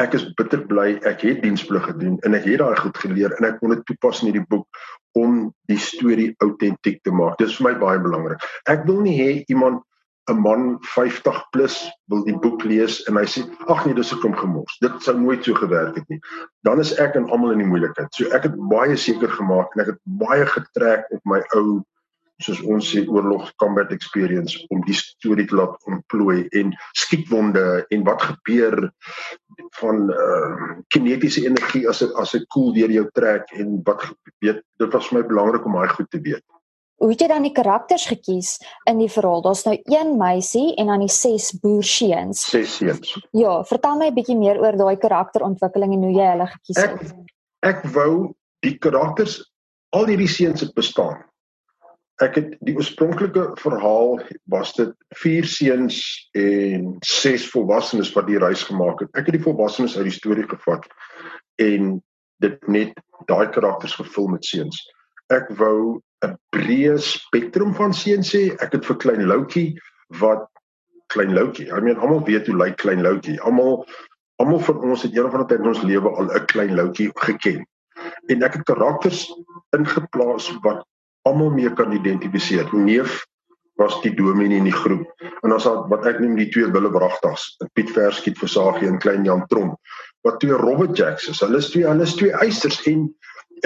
ek 0.00 0.16
is 0.16 0.24
bitter 0.38 0.64
bly 0.66 0.96
ek 1.08 1.22
het 1.26 1.42
diensplig 1.44 1.84
gedoen 1.84 2.16
en 2.26 2.34
ek 2.34 2.48
het 2.48 2.62
daai 2.62 2.76
goed 2.80 2.98
geleer 2.98 3.34
en 3.36 3.46
ek 3.50 3.60
kon 3.60 3.74
dit 3.74 3.82
toepas 3.90 4.22
in 4.22 4.30
hierdie 4.30 4.48
boek 4.50 4.82
om 5.20 5.50
die 5.68 5.78
storie 5.78 6.30
autentiek 6.42 7.02
te 7.04 7.12
maak. 7.12 7.36
Dit 7.38 7.52
is 7.52 7.58
vir 7.60 7.68
my 7.68 7.74
baie 7.82 8.00
belangrik. 8.02 8.42
Ek 8.72 8.86
wil 8.88 9.02
nie 9.04 9.14
hê 9.18 9.30
iemand 9.52 9.84
'n 10.30 10.38
man 10.38 10.78
50 10.94 11.38
plus 11.50 11.76
wil 12.06 12.24
die 12.24 12.36
boek 12.38 12.62
lees 12.64 13.00
en 13.10 13.18
hy 13.18 13.24
sê 13.26 13.42
ag 13.66 13.86
nee 13.86 13.94
dis 13.98 14.12
ek 14.14 14.22
hom 14.22 14.36
gemors. 14.38 14.76
Dit 14.84 15.00
sou 15.02 15.14
nooit 15.18 15.44
so 15.44 15.54
gewerk 15.58 15.96
het 15.98 16.08
nie. 16.08 16.20
Dan 16.62 16.80
is 16.80 16.94
ek 17.02 17.16
en 17.18 17.30
almal 17.30 17.56
in 17.56 17.64
die 17.64 17.70
moeilikheid. 17.70 18.12
So 18.14 18.30
ek 18.30 18.46
het 18.46 18.58
baie 18.70 18.96
seker 18.96 19.32
gemaak 19.34 19.74
en 19.74 19.82
ek 19.82 19.94
het 19.94 20.02
baie 20.22 20.46
getrek 20.46 21.10
op 21.10 21.24
my 21.26 21.42
ou 21.58 21.82
soos 22.42 22.62
ons 22.66 22.86
sê 22.94 23.02
oorlog 23.06 23.50
combat 23.62 23.90
experience 23.94 24.58
om 24.74 24.82
die 24.86 24.96
storie 24.98 25.46
te 25.46 25.58
laat 25.58 25.76
ontplooi 25.90 26.46
en 26.58 26.72
skietwonde 26.98 27.64
en 27.94 28.06
wat 28.08 28.24
gebeur 28.30 28.78
van 29.78 30.08
uh, 30.10 30.78
kinetiese 30.94 31.44
energie 31.46 31.84
as 31.90 32.02
dit 32.02 32.14
as 32.22 32.34
dit 32.34 32.46
koel 32.54 32.72
deur 32.78 32.94
jou 32.94 33.04
trek 33.18 33.52
en 33.58 33.78
wat 33.86 34.06
weet 34.44 34.62
dit 34.82 34.96
was 34.96 35.10
vir 35.10 35.20
my 35.20 35.26
belangrik 35.28 35.66
om 35.66 35.78
daai 35.78 35.94
goed 35.94 36.10
te 36.10 36.22
weet. 36.22 36.44
Hoe 37.02 37.10
het 37.10 37.24
jy 37.24 37.28
dan 37.32 37.42
die 37.42 37.54
karakters 37.54 38.04
gekies 38.06 38.52
in 38.86 39.00
die 39.02 39.10
verhaal? 39.10 39.42
Daar's 39.42 39.64
nou 39.66 39.74
een 39.90 40.14
meisie 40.20 40.68
en 40.78 40.92
dan 40.92 41.02
die 41.02 41.10
ses 41.10 41.50
boerseuns. 41.58 42.44
Ses 42.52 42.76
seuns. 42.78 43.16
Ja, 43.34 43.56
vertel 43.66 43.98
my 43.98 44.12
'n 44.12 44.14
bietjie 44.14 44.38
meer 44.38 44.60
oor 44.62 44.78
daai 44.78 44.96
karakterontwikkeling 44.96 45.96
en 45.98 46.06
hoe 46.06 46.14
jy 46.14 46.28
hulle 46.30 46.46
gekies 46.46 46.78
het. 46.78 46.94
Ek, 47.02 47.10
ek 47.74 47.82
wou 47.96 48.34
die 48.62 48.78
karakters 48.78 49.42
al 49.90 50.06
hierdie 50.06 50.30
seuns 50.30 50.62
het 50.62 50.74
bestaan 50.78 51.18
ek 52.22 52.36
het 52.38 52.54
die 52.66 52.74
oorspronklike 52.76 53.44
verhaal 53.60 54.18
was 54.52 54.72
dit 54.76 54.92
vier 55.22 55.46
seuns 55.48 55.98
en 56.38 56.94
ses 57.06 57.44
volwassenes 57.50 58.12
wat 58.16 58.28
die 58.28 58.40
reis 58.42 58.64
gemaak 58.68 59.02
het. 59.02 59.10
Ek 59.18 59.28
het 59.28 59.38
die 59.38 59.44
volwassenes 59.44 59.96
uit 59.96 60.08
die 60.10 60.16
storie 60.16 60.46
gevat 60.48 60.86
en 61.62 61.96
dit 62.42 62.68
net 62.68 62.98
daai 63.30 63.48
karakters 63.54 63.96
gevul 63.98 64.30
met 64.34 64.46
seuns. 64.46 64.82
Ek 65.32 65.50
wou 65.58 66.00
'n 66.26 66.36
breë 66.54 66.96
spektrum 66.98 67.74
van 67.74 67.94
seuns 67.94 68.30
sê. 68.34 68.42
Ek 68.62 68.72
het 68.76 68.86
vir 68.86 68.98
klein 69.04 69.26
Loukie 69.26 69.78
wat 70.20 70.46
klein 71.12 71.34
Loukie. 71.34 71.68
I 71.68 71.80
mean 71.80 71.98
almal 71.98 72.24
weet 72.24 72.46
hoe 72.46 72.56
lyk 72.56 72.76
klein 72.76 73.02
Loukie. 73.02 73.40
Almal 73.40 73.84
almal 74.42 74.60
van 74.60 74.78
ons 74.90 75.02
het 75.02 75.14
eendag 75.14 75.34
van 75.34 75.46
tyd 75.46 75.60
in 75.60 75.72
ons 75.74 75.82
lewe 75.82 76.10
al 76.10 76.30
'n 76.30 76.46
klein 76.46 76.74
Loukie 76.74 77.10
geken. 77.14 77.66
En 78.30 78.42
ek 78.42 78.58
het 78.58 78.64
karakters 78.64 79.26
ingeplaas 79.76 80.50
wat 80.62 80.86
almal 81.22 81.50
mee 81.50 81.72
kan 81.72 81.92
identifiseer. 81.92 82.68
Neef 82.74 83.26
was 83.80 84.00
die 84.02 84.14
dominee 84.14 84.58
in 84.58 84.68
die 84.68 84.80
groep. 84.84 85.06
En 85.42 85.52
ons 85.52 85.64
het 85.64 85.86
wat 85.90 86.06
ek 86.06 86.20
noem 86.20 86.36
die 86.36 86.48
twee 86.52 86.70
wille 86.70 86.90
bragtags, 86.90 87.56
Piet 87.74 87.90
Verskiet 87.90 88.38
Versagie 88.38 88.88
en 88.88 88.98
Klein 88.98 89.24
Jan 89.24 89.46
Trom, 89.46 89.76
wat 90.26 90.40
twee 90.40 90.58
Robert 90.58 90.96
Jacks 90.96 91.28
is. 91.28 91.40
Hulle 91.40 91.58
is 91.62 91.70
twee 91.70 91.86
hulle 91.88 92.02
is 92.06 92.14
twee 92.18 92.34
eisters 92.44 92.80
en 92.90 93.08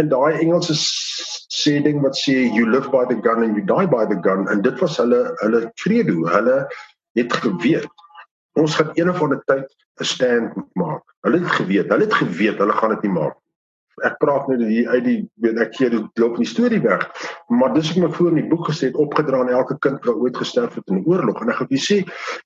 in 0.00 0.10
daai 0.12 0.40
Engelse 0.40 0.76
sê 0.76 1.78
ding 1.84 2.02
wat 2.04 2.18
sê 2.18 2.36
you 2.54 2.68
live 2.70 2.90
by 2.90 3.04
the 3.04 3.18
gun 3.26 3.42
and 3.44 3.56
you 3.56 3.64
die 3.64 3.86
by 3.86 4.04
the 4.04 4.18
gun 4.28 4.48
en 4.52 4.62
dit 4.62 4.80
was 4.80 4.98
hulle 5.02 5.22
hulle 5.42 5.62
credo. 5.82 6.26
Hulle 6.34 6.58
het 7.18 7.32
geweet 7.32 7.88
ons 8.56 8.76
gaan 8.76 8.92
eendag 8.96 9.18
van 9.22 9.34
'n 9.34 9.42
tyd 9.46 9.66
'n 10.00 10.04
stand 10.04 10.54
maak. 10.74 11.02
Hulle 11.24 11.42
het 11.44 11.52
geweet, 11.60 11.90
hulle 11.92 12.04
het 12.08 12.14
geweet 12.14 12.58
hulle 12.58 12.72
gaan 12.72 12.94
dit 12.96 13.02
nie 13.08 13.16
maak 13.20 13.36
ek 14.04 14.18
praat 14.20 14.48
net 14.50 14.60
hier 14.68 14.88
uit 14.92 15.04
die 15.06 15.20
weet 15.40 15.60
ek 15.64 15.76
gee 15.78 15.88
dit 15.92 16.20
loop 16.20 16.36
in 16.36 16.44
die 16.44 16.50
storie 16.50 16.80
weg 16.84 17.04
maar 17.48 17.72
dis 17.72 17.92
ek 17.94 18.00
my 18.02 18.10
voor 18.12 18.34
in 18.34 18.42
die 18.42 18.50
boek 18.50 18.66
gesê 18.68 18.90
het 18.90 18.98
opgedra 19.00 19.40
aan 19.40 19.52
elke 19.52 19.78
kind 19.84 20.04
wat 20.04 20.20
ooit 20.20 20.36
gesterf 20.36 20.76
het 20.76 20.92
in 20.92 21.00
die 21.00 21.08
oorlog 21.08 21.40
en 21.40 21.52
ek 21.54 21.62
het 21.64 21.72
gesê 21.72 22.02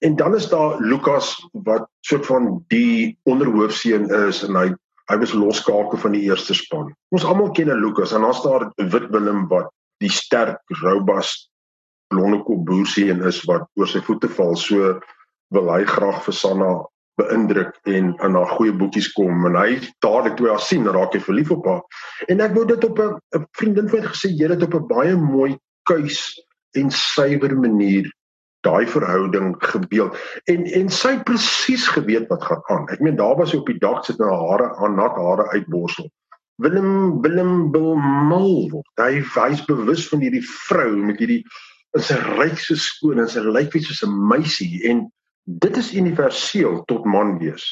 en 0.07 0.15
dan 0.21 0.37
is 0.39 0.47
daar 0.53 0.79
Lukas 0.79 1.33
wat 1.67 1.89
soort 2.07 2.29
van 2.31 2.53
die 2.75 3.17
onderhoofseun 3.27 4.07
is 4.29 4.45
en 4.47 4.61
hy 4.61 4.69
hy 5.11 5.19
was 5.19 5.35
loskake 5.35 5.99
van 5.99 6.15
die 6.15 6.23
eerste 6.29 6.55
span. 6.55 6.93
Ons 7.15 7.27
almal 7.27 7.51
ken 7.57 7.71
'n 7.71 7.83
Lukas 7.83 8.13
en 8.13 8.23
dan 8.23 8.35
staan 8.35 8.73
Wit 8.77 9.11
Willem 9.11 9.49
wat 9.49 9.71
die 10.01 10.11
sterk 10.11 10.61
robust 10.83 11.51
blonde 12.09 12.43
kop 12.45 12.65
boerseun 12.67 13.23
is 13.27 13.43
wat 13.49 13.67
oor 13.79 13.89
sy 13.89 14.01
voete 14.01 14.29
val. 14.29 14.57
So 14.57 15.01
wil 15.55 15.71
hy 15.71 15.85
graag 15.85 16.23
vir 16.25 16.35
Sanna 16.35 16.71
beïndruk 17.21 17.75
en 17.91 18.15
in 18.15 18.37
haar 18.39 18.55
goeie 18.57 18.73
boekies 18.73 19.11
kom 19.13 19.47
en 19.47 19.59
hy 19.59 19.81
dadelik 20.05 20.37
toe 20.39 20.49
haar 20.49 20.63
sien 20.65 20.87
raak 20.87 21.15
hy 21.15 21.21
verlief 21.21 21.51
op 21.51 21.67
haar. 21.67 21.83
En 22.29 22.41
ek 22.41 22.55
wou 22.55 22.65
dit 22.67 22.85
op 22.85 22.99
'n 22.99 23.45
vriendin 23.59 23.89
van 23.89 24.07
gesê 24.07 24.31
jy 24.31 24.49
het 24.49 24.63
op 24.63 24.75
'n 24.75 24.89
baie 24.89 25.17
mooi 25.17 25.59
kuis 25.85 26.41
en 26.79 26.91
suiwer 26.91 27.57
manier 27.57 28.07
daai 28.67 28.87
verhouding 28.87 29.55
gebeeld 29.73 30.17
en 30.53 30.65
en 30.81 30.89
sy 31.01 31.17
presies 31.29 31.89
geweet 31.97 32.29
wat 32.33 32.45
gaan 32.45 32.63
aan 32.75 32.89
ek 32.95 33.05
meen 33.05 33.19
daar 33.21 33.37
was 33.41 33.55
sy 33.55 33.61
op 33.63 33.71
die 33.73 33.81
dak 33.83 34.05
sit 34.05 34.19
na 34.23 34.31
hare 34.31 34.71
aan 34.85 34.99
nat 35.01 35.17
hare 35.17 35.49
uitborsel 35.57 36.11
Willem 36.61 37.23
Willem 37.25 37.73
wil 37.73 37.95
mal 37.97 38.53
word 38.73 39.05
hy 39.05 39.25
hy's 39.35 39.65
bewus 39.69 40.07
van 40.13 40.25
hierdie 40.27 40.45
vrou 40.45 40.93
met 41.09 41.23
hierdie 41.23 41.43
in 41.97 42.05
sy 42.07 42.19
ryk 42.39 42.59
so 42.63 42.77
skoon 42.79 43.23
en 43.23 43.31
sy 43.31 43.43
lyk 43.43 43.73
wie 43.75 43.83
soos 43.83 44.05
'n 44.07 44.19
meisie 44.33 44.83
en 44.91 45.09
dit 45.45 45.77
is 45.77 45.95
universeel 45.95 46.83
tot 46.87 47.05
man 47.05 47.39
wees. 47.39 47.65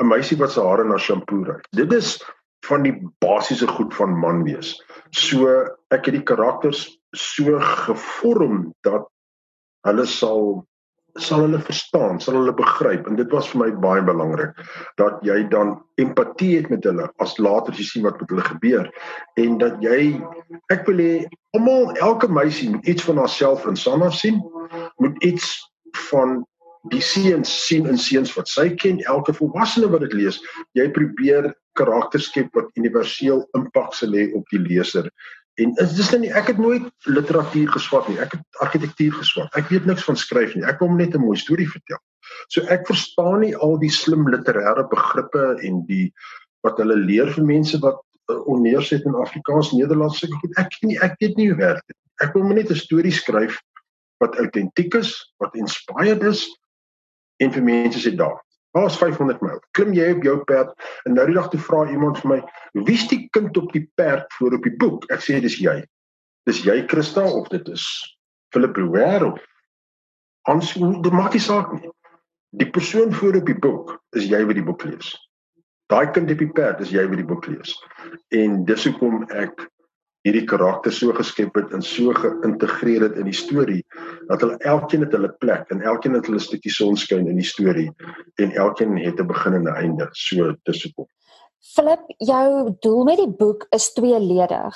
'n 0.00 0.08
Meisie 0.08 0.36
wat 0.36 0.52
sy 0.52 0.60
hare 0.60 0.84
na 0.84 0.98
shampoo 0.98 1.44
ry. 1.44 1.60
Dit 1.72 1.92
is 1.92 2.20
van 2.66 2.82
die 2.82 2.94
basiese 3.20 3.66
goed 3.66 3.94
van 3.94 4.12
man 4.12 4.44
wees. 4.44 4.76
So 5.10 5.48
ek 5.90 6.06
het 6.06 6.14
die 6.18 6.26
karakters 6.26 6.98
so 7.14 7.58
gevorm 7.86 8.74
dat 8.82 9.08
hulle 9.86 10.06
sal 10.10 10.64
sal 11.16 11.46
hulle 11.46 11.58
verstaan, 11.64 12.18
sal 12.20 12.36
hulle 12.36 12.52
begryp 12.56 13.06
en 13.08 13.16
dit 13.16 13.30
was 13.32 13.46
vir 13.48 13.60
my 13.62 13.68
baie 13.80 14.02
belangrik 14.04 14.58
dat 15.00 15.22
jy 15.24 15.38
dan 15.52 15.76
empatie 16.02 16.58
het 16.58 16.68
met 16.72 16.84
hulle 16.84 17.06
as 17.24 17.38
later 17.40 17.72
jy 17.76 17.86
sien 17.88 18.04
wat 18.04 18.20
met 18.20 18.34
hulle 18.34 18.44
gebeur 18.44 18.90
en 19.40 19.56
dat 19.62 19.78
jy 19.84 20.00
ek 20.74 20.84
wil 20.90 21.00
hê 21.00 21.14
almal 21.56 21.94
elke 22.04 22.28
meisie 22.28 22.68
moet 22.74 22.92
iets 22.92 23.06
van 23.08 23.22
haarself 23.22 23.64
in 23.70 23.80
Sanna 23.80 24.10
sien, 24.12 24.42
moet 25.00 25.24
iets 25.24 25.56
van 26.10 26.42
die 26.92 27.02
seuns 27.02 27.50
sien 27.66 27.88
in 27.90 27.98
seuns 27.98 28.32
wat 28.36 28.50
sy 28.50 28.68
ken, 28.78 29.00
elke 29.10 29.34
volwassene 29.34 29.88
wat 29.90 30.04
dit 30.06 30.14
lees, 30.20 30.38
jy 30.78 30.86
probeer 30.94 31.50
karakters 31.78 32.28
skep 32.30 32.54
wat 32.56 32.70
universeel 32.78 33.42
impak 33.58 33.96
sal 33.96 34.14
hê 34.16 34.28
op 34.36 34.46
die 34.52 34.62
leser. 34.62 35.08
En 35.62 35.72
is 35.80 35.94
dis 35.96 36.10
nie 36.20 36.32
ek 36.36 36.50
het 36.52 36.58
nooit 36.60 36.88
literatuur 37.08 37.70
geswat 37.72 38.08
nie. 38.10 38.18
Ek 38.20 38.34
het 38.36 38.60
argitektuur 38.64 39.14
geswat. 39.22 39.54
Ek 39.56 39.70
weet 39.72 39.86
niks 39.88 40.04
van 40.04 40.18
skryf 40.20 40.54
nie. 40.54 40.64
Ek 40.68 40.78
kom 40.82 40.96
net 40.96 41.14
'n 41.16 41.24
mooi 41.24 41.36
storie 41.40 41.68
vertel. 41.68 42.00
So 42.52 42.60
ek 42.68 42.86
verstaan 42.86 43.40
nie 43.40 43.54
al 43.56 43.78
die 43.80 43.92
slim 43.92 44.28
literêre 44.28 44.84
begrippe 44.90 45.56
en 45.64 45.84
die 45.88 46.12
wat 46.66 46.78
hulle 46.82 46.96
leer 46.96 47.32
vir 47.32 47.44
mense 47.44 47.78
wat 47.80 48.02
uh, 48.28 48.40
onneerset 48.50 49.06
in 49.06 49.14
Afrikaans, 49.14 49.72
Nederlands 49.72 50.18
sulke 50.18 50.36
goed. 50.42 50.58
Ek 50.60 50.76
nie 50.82 50.98
ek 51.00 51.16
weet 51.20 51.36
nie 51.36 51.48
hoe 51.50 51.58
werk 51.58 51.84
dit. 51.86 51.98
Ek 52.20 52.34
wil 52.34 52.48
net 52.52 52.70
'n 52.70 52.76
storie 52.76 53.12
skryf 53.12 53.60
wat 54.20 54.36
autentiek 54.36 54.94
is, 54.94 55.12
wat 55.38 55.56
inspired 55.56 56.22
is 56.22 56.44
en 57.40 57.52
vir 57.52 57.62
mense 57.62 58.00
sê 58.00 58.12
daar. 58.16 58.40
Daar's 58.76 58.96
500 59.00 59.40
myl. 59.40 59.60
Klim 59.70 59.94
jy 59.96 60.10
op 60.12 60.24
jou 60.26 60.36
perd 60.44 60.88
en 61.08 61.14
nou 61.16 61.24
die 61.30 61.36
dag 61.36 61.48
toe 61.48 61.60
vra 61.64 61.86
iemand 61.88 62.18
vir 62.20 62.28
my, 62.34 62.40
"Wie's 62.84 63.06
die 63.08 63.28
kind 63.32 63.56
op 63.56 63.72
die 63.72 63.88
perd 63.96 64.32
voor 64.36 64.52
op 64.58 64.62
die 64.62 64.76
boek?" 64.76 65.06
Ek 65.10 65.20
sê 65.24 65.40
dis 65.40 65.56
jy. 65.56 65.84
Dis 66.44 66.60
jy 66.64 66.84
Christa 66.86 67.24
of 67.24 67.48
dit 67.48 67.68
is 67.68 67.84
Philip 68.52 68.72
Brouwer 68.72 69.32
of 69.32 69.40
Hans, 70.46 70.74
dit 70.74 71.12
maak 71.12 71.32
nie 71.32 71.40
saak 71.40 71.72
nie. 71.72 71.90
Die 72.50 72.70
persoon 72.70 73.12
voor 73.12 73.36
op 73.36 73.46
die 73.46 73.58
boek 73.58 73.96
is 74.12 74.28
jy 74.28 74.44
wat 74.46 74.54
die 74.54 74.64
boek 74.64 74.84
lees. 74.84 75.16
Daai 75.90 76.12
kind 76.12 76.30
op 76.30 76.38
die 76.38 76.52
perd 76.52 76.80
is 76.80 76.90
jy 76.90 77.08
wat 77.08 77.16
die 77.16 77.26
boek 77.26 77.46
lees. 77.46 77.74
En 78.30 78.64
dis 78.64 78.84
hoekom 78.84 79.24
ek 79.30 79.66
hierdie 80.26 80.46
karakter 80.46 80.92
so 80.92 81.12
geskep 81.12 81.54
het 81.54 81.72
en 81.72 81.82
so 81.82 82.12
geïntegreer 82.12 83.02
het 83.08 83.16
in 83.16 83.24
die 83.24 83.36
storie 83.36 83.82
dat 84.28 84.40
hulle 84.40 84.56
elkeen 84.58 85.00
het 85.00 85.12
hulle 85.12 85.32
plek 85.42 85.70
en 85.70 85.82
elkeen 85.82 86.14
het 86.18 86.26
hulle 86.26 86.40
stukkie 86.42 86.72
sonskyn 86.72 87.28
in 87.30 87.36
die 87.36 87.46
storie 87.46 87.90
en 88.42 88.52
elkeen 88.52 88.96
het 88.98 89.20
'n 89.20 89.26
begin 89.26 89.54
en 89.54 89.68
'n 89.68 89.76
einde 89.76 90.08
so 90.12 90.54
tussenkom. 90.62 91.06
Philip, 91.74 92.02
jou 92.18 92.76
doel 92.80 93.04
met 93.04 93.16
die 93.16 93.30
boek 93.30 93.66
is 93.70 93.92
tweeledig. 93.92 94.74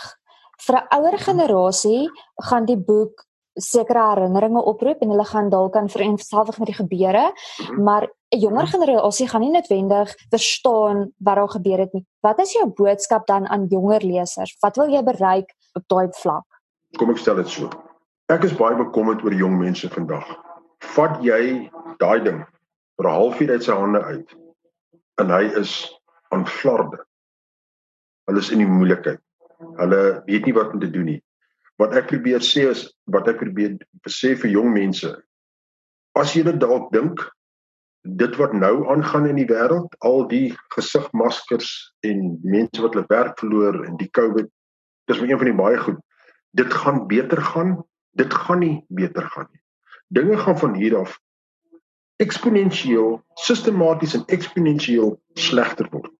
Vir 0.67 0.77
'n 0.77 0.87
ouer 0.97 1.19
generasie 1.19 2.11
gaan 2.37 2.65
die 2.65 2.79
boek 2.79 3.29
sekere 3.55 4.03
herinneringe 4.11 4.63
oproep 4.63 5.03
en 5.03 5.11
hulle 5.11 5.25
gaan 5.25 5.49
dalk 5.51 5.73
kan 5.73 5.89
vereenselwig 5.89 6.59
met 6.59 6.67
die 6.67 6.75
gebeure, 6.75 7.33
-hmm. 7.33 7.83
maar 7.83 8.09
'n 8.29 8.39
jonger 8.39 8.67
generasie 8.67 9.29
gaan 9.29 9.41
nie 9.41 9.51
noodwendig 9.51 10.15
verstaan 10.29 11.13
wat 11.19 11.35
daar 11.35 11.49
gebeur 11.49 11.79
het 11.79 11.93
nie. 11.93 12.07
Wat 12.21 12.39
is 12.39 12.53
jou 12.53 12.67
boodskap 12.67 13.27
dan 13.27 13.49
aan 13.49 13.67
jonger 13.69 14.05
lesers? 14.05 14.57
Wat 14.61 14.77
wil 14.77 14.89
jy 14.89 15.03
bereik 15.03 15.55
op 15.73 15.83
daai 15.87 16.09
vlak? 16.11 16.47
Kom 16.97 17.11
ek 17.11 17.19
stel 17.19 17.35
dit 17.35 17.49
so. 17.49 17.69
Ek 18.31 18.45
is 18.47 18.55
baie 18.55 18.77
bekommerd 18.79 19.25
oor 19.27 19.35
jong 19.35 19.57
mense 19.59 19.89
vandag. 19.91 20.27
Vat 20.95 21.19
jy 21.27 21.71
daai 21.99 22.21
ding 22.25 22.45
vir 22.97 23.07
'n 23.07 23.17
halfuur 23.17 23.51
uit 23.51 23.65
sy 23.65 23.75
hande 23.75 24.03
uit 24.05 24.37
en 25.21 25.31
hy 25.31 25.45
is 25.59 25.73
aan 26.31 26.47
flarde. 26.47 27.03
Hulle 28.27 28.39
is 28.39 28.51
in 28.51 28.63
die 28.63 28.71
moeilikheid. 28.71 29.21
Hulle 29.77 30.23
weet 30.27 30.47
nie 30.47 30.55
wat 30.55 30.73
om 30.73 30.81
te 30.81 30.91
doen 30.91 31.11
nie 31.15 31.23
wat 31.81 31.97
ek 31.97 32.11
probeer 32.13 32.45
sê 32.45 32.69
is 32.69 32.85
wat 33.15 33.29
ek 33.33 33.41
probeer 33.41 33.77
sê 34.13 34.35
vir 34.37 34.53
jong 34.53 34.73
mense 34.75 35.11
as 36.21 36.35
jy 36.37 36.45
dalk 36.53 36.91
dink 36.93 37.23
dit 38.21 38.37
wat 38.41 38.53
nou 38.57 38.75
aangaan 38.93 39.29
in 39.31 39.41
die 39.41 39.49
wêreld 39.49 39.95
al 40.09 40.27
die 40.29 40.51
gesigmaskers 40.77 41.71
en 42.07 42.37
mense 42.45 42.85
wat 42.85 42.97
hulle 42.97 43.13
werk 43.13 43.41
verloor 43.41 43.81
en 43.87 43.97
die 44.01 44.11
covid 44.19 44.49
dis 45.09 45.21
maar 45.21 45.33
een 45.33 45.43
van 45.43 45.51
die 45.51 45.61
baie 45.63 45.81
goed 45.87 46.01
dit 46.61 46.77
gaan 46.83 47.07
beter 47.09 47.41
gaan 47.53 47.79
dit 48.19 48.35
gaan 48.35 48.59
nie 48.59 48.85
beter 48.89 49.27
gaan 49.35 49.49
nie. 49.51 49.63
Dinge 50.09 50.39
gaan 50.39 50.59
van 50.59 50.75
hier 50.75 50.97
af 50.99 51.19
eksponensieel 52.21 53.21
sistematies 53.41 54.15
en 54.15 54.27
eksponensieel 54.27 55.15
slegter 55.41 55.89
word. 55.91 56.13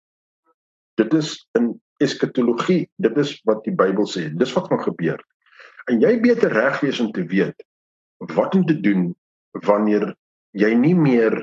Dit 1.01 1.13
is 1.15 1.35
in 1.59 1.75
eskatologie 2.01 2.87
dit 2.97 3.19
is 3.21 3.35
wat 3.49 3.65
die 3.67 3.75
Bybel 3.77 4.09
sê 4.09 4.29
dis 4.41 4.55
wat 4.57 4.71
gaan 4.71 4.83
gebeur. 4.87 5.21
En 5.91 6.01
jy 6.01 6.15
beter 6.23 6.53
reg 6.55 6.81
wees 6.85 7.01
om 7.03 7.11
te 7.13 7.27
weet 7.29 7.67
wat 8.37 8.55
om 8.55 8.65
te 8.69 8.79
doen 8.81 9.11
wanneer 9.67 10.15
jy 10.57 10.73
nie 10.77 10.95
meer 10.97 11.43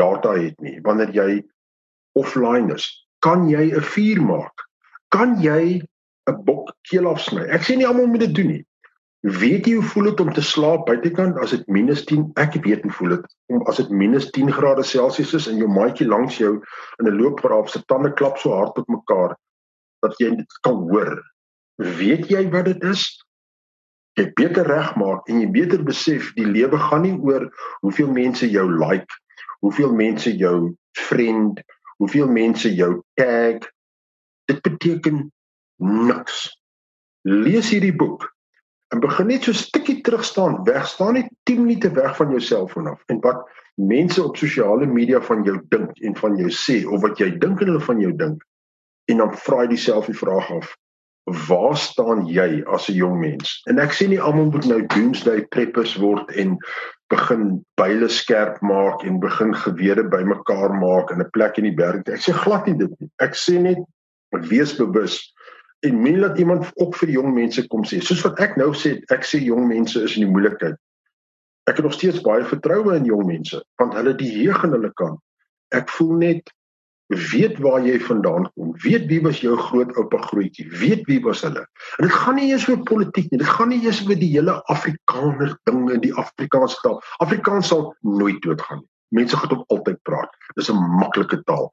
data 0.00 0.36
het 0.38 0.58
nie 0.60 0.78
wanneer 0.86 1.12
jy 1.12 1.30
offline 2.16 2.72
is. 2.74 2.86
Kan 3.20 3.48
jy 3.48 3.72
'n 3.76 3.80
vuur 3.94 4.22
maak? 4.22 4.66
Kan 5.10 5.40
jy 5.40 5.82
'n 6.30 6.44
bok 6.44 6.72
keel 6.88 7.06
afsny? 7.06 7.44
Ek 7.50 7.62
sê 7.62 7.76
nie 7.76 7.86
almal 7.86 8.06
moet 8.06 8.24
dit 8.28 8.34
doen 8.34 8.52
nie 8.56 8.64
weet 9.22 9.66
jy 9.66 9.76
hoe 9.78 9.90
voel 9.92 10.10
dit 10.10 10.20
om 10.20 10.32
te 10.34 10.42
slaap 10.42 10.86
buitekant 10.86 11.38
as 11.38 11.50
dit 11.54 11.66
-10 11.66 12.30
ek 12.34 12.58
weet 12.64 12.82
hoe 12.82 12.92
voel 12.92 13.08
dit 13.16 13.36
om 13.46 13.62
as 13.70 13.76
dit 13.76 13.90
-10 13.90 14.50
grade 14.50 14.82
celsius 14.82 15.34
is 15.34 15.46
en 15.46 15.56
jou 15.56 15.68
maatjie 15.68 16.06
langs 16.06 16.38
jou 16.38 16.60
in 16.98 17.06
'n 17.06 17.18
loopgraaf 17.18 17.70
se 17.70 17.82
tande 17.86 18.12
klap 18.12 18.38
so 18.38 18.50
hard 18.50 18.78
op 18.78 18.88
mekaar 18.88 19.36
dat 20.02 20.18
jy 20.18 20.34
dit 20.36 20.58
kan 20.60 20.74
hoor 20.74 21.22
weet 21.76 22.28
jy 22.28 22.50
wat 22.50 22.64
dit 22.64 22.82
is 22.82 23.24
jy 24.18 24.28
beter 24.36 24.66
regmaak 24.68 25.28
en 25.28 25.40
jy 25.40 25.48
beter 25.50 25.82
besef 25.84 26.32
die 26.36 26.46
lewe 26.46 26.78
gaan 26.78 27.02
nie 27.06 27.16
oor 27.16 27.48
hoeveel 27.80 28.10
mense 28.12 28.48
jou 28.50 28.66
like, 28.68 29.14
hoeveel 29.64 29.94
mense 29.94 30.36
jou 30.36 30.74
vriend, 31.08 31.62
hoeveel 32.02 32.28
mense 32.28 32.68
jou 32.74 33.02
tag. 33.14 33.64
Dit 34.50 34.60
beteken 34.62 35.30
niks. 35.78 36.50
Lees 37.22 37.70
hierdie 37.70 37.94
boek 37.96 38.26
en 38.92 39.00
begin 39.00 39.26
net 39.26 39.44
so 39.44 39.50
'n 39.50 39.54
stukkie 39.54 40.00
terug 40.00 40.24
staan, 40.24 40.64
weg 40.64 40.86
staan 40.86 41.14
net 41.14 41.28
10 41.48 41.60
minute 41.64 41.90
weg 41.92 42.16
van 42.16 42.30
jou 42.30 42.40
selfoon 42.40 42.86
af 42.86 43.02
en 43.06 43.20
wat 43.20 43.48
mense 43.74 44.22
op 44.22 44.36
sosiale 44.36 44.86
media 44.86 45.20
van 45.20 45.42
jou 45.42 45.60
dink 45.68 45.98
en 45.98 46.16
van 46.16 46.36
jou 46.36 46.50
sê 46.50 46.84
of 46.86 47.00
wat 47.00 47.18
jy 47.18 47.30
dink 47.38 47.58
hulle 47.58 47.80
van 47.80 48.00
jou 48.00 48.12
dink 48.16 48.44
en 49.10 49.16
dan 49.16 49.36
vra 49.36 49.62
jy 49.62 49.68
jouself 49.68 50.06
die 50.06 50.18
vraag 50.18 50.50
af 50.50 50.76
waar 51.24 51.76
staan 51.76 52.26
jy 52.26 52.62
as 52.66 52.88
'n 52.88 52.94
jong 52.94 53.20
mens? 53.20 53.62
En 53.70 53.78
ek 53.78 53.92
sê 53.92 54.08
nie 54.08 54.20
almal 54.20 54.50
moet 54.50 54.66
nou 54.66 54.86
doomsday 54.86 55.46
preppers 55.46 55.96
word 55.96 56.30
en 56.30 56.58
begin 57.08 57.64
byle 57.76 58.08
skerp 58.08 58.60
maak 58.60 59.04
en 59.04 59.20
begin 59.20 59.54
gewere 59.54 60.08
bymekaar 60.08 60.74
maak 60.74 61.10
in 61.10 61.20
'n 61.20 61.30
plek 61.30 61.58
in 61.58 61.64
die 61.64 61.74
berg. 61.74 62.08
Ek 62.08 62.20
sê 62.20 62.32
glad 62.32 62.66
nie 62.66 62.76
dit 62.76 63.00
nie. 63.00 63.10
Ek 63.20 63.34
sê 63.34 63.60
net 63.60 63.78
wees 64.48 64.74
bewus 64.76 65.32
en 65.82 66.00
min 66.02 66.18
laat 66.22 66.38
iemand 66.38 66.70
ook 66.74 66.96
vir 67.00 67.10
jong 67.10 67.34
mense 67.34 67.66
kom 67.72 67.84
sê. 67.88 67.98
Soos 68.00 68.22
wat 68.26 68.40
ek 68.44 68.56
nou 68.60 68.70
sê, 68.76 68.96
ek 69.14 69.26
sê 69.26 69.42
jong 69.42 69.66
mense 69.66 69.98
is 69.98 70.16
in 70.16 70.26
die 70.26 70.32
moeilikheid. 70.32 70.78
Ek 71.70 71.78
het 71.78 71.86
nog 71.86 71.94
steeds 71.94 72.22
baie 72.22 72.44
vertroue 72.46 72.94
in 72.96 73.06
jong 73.08 73.26
mense 73.26 73.62
want 73.82 73.94
hulle 73.98 74.14
die 74.18 74.30
heeg 74.30 74.62
aan 74.64 74.76
hulle 74.76 74.92
kant. 74.98 75.18
Ek 75.74 75.90
voel 75.96 76.14
net 76.20 76.52
weet 77.12 77.58
waar 77.60 77.82
jy 77.84 77.98
vandaan 78.00 78.46
kom, 78.54 78.72
weet 78.84 79.04
wie 79.10 79.20
was 79.24 79.42
jou 79.42 79.56
grootoupa 79.58 80.20
grootjie, 80.30 80.68
weet 80.80 81.02
wie 81.10 81.20
was 81.24 81.42
hulle. 81.44 81.64
En 81.98 82.06
dit 82.06 82.14
gaan 82.14 82.38
nie 82.38 82.48
eers 82.52 82.68
oor 82.70 82.80
politiek 82.88 83.28
nie, 83.30 83.40
dit 83.42 83.48
gaan 83.48 83.72
nie 83.72 83.82
eers 83.84 84.00
oor 84.06 84.16
die 84.16 84.30
hele 84.32 84.54
Afrikaner 84.72 85.56
ding 85.68 85.82
in 85.92 86.00
die 86.04 86.14
Afrikaanse 86.14 86.78
taal. 86.84 87.00
Afrikaans 87.24 87.72
sal 87.72 87.90
nooit 88.06 88.40
doodgaan 88.46 88.80
nie. 88.80 88.88
Mense 89.12 89.36
gaan 89.36 89.52
hom 89.52 89.64
altyd 89.74 89.98
praat. 90.08 90.30
Dis 90.56 90.70
'n 90.72 90.78
maklike 91.00 91.42
taal. 91.44 91.68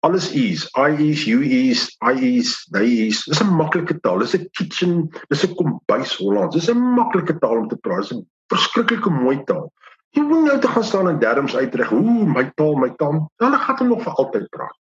Alles 0.00 0.32
is, 0.32 0.68
I 0.76 0.90
is, 0.90 1.24
you 1.26 1.42
is, 1.42 1.96
I 2.02 2.12
is, 2.12 2.66
they 2.70 3.08
is. 3.08 3.24
Dis 3.24 3.40
'n 3.40 3.56
maklike 3.56 4.00
taal. 4.02 4.18
Dis 4.18 4.34
'n 4.34 4.48
kitchen, 4.52 5.10
dis 5.30 5.44
'n 5.44 5.54
kombuis 5.54 6.16
Hollands. 6.18 6.54
Dis 6.54 6.68
'n 6.68 6.78
maklike 6.98 7.38
taal 7.38 7.58
om 7.62 7.68
te 7.68 7.76
praat. 7.76 8.02
Dis 8.08 8.12
'n 8.12 8.26
verskriklike 8.52 9.10
mooi 9.10 9.42
taal. 9.44 9.72
Jy 10.16 10.22
moet 10.22 10.44
nou 10.44 10.58
te 10.60 10.68
gaan 10.68 10.84
staan 10.84 11.08
en 11.08 11.18
derms 11.18 11.56
uitreg. 11.56 11.92
Ooh, 11.92 12.26
my 12.36 12.50
taal, 12.54 12.76
my 12.76 12.90
taal. 12.96 13.30
Hulle 13.42 13.58
gaan 13.58 13.76
hom 13.78 13.88
nog 13.88 14.02
vir 14.02 14.12
altyd 14.12 14.48
praat. 14.50 14.76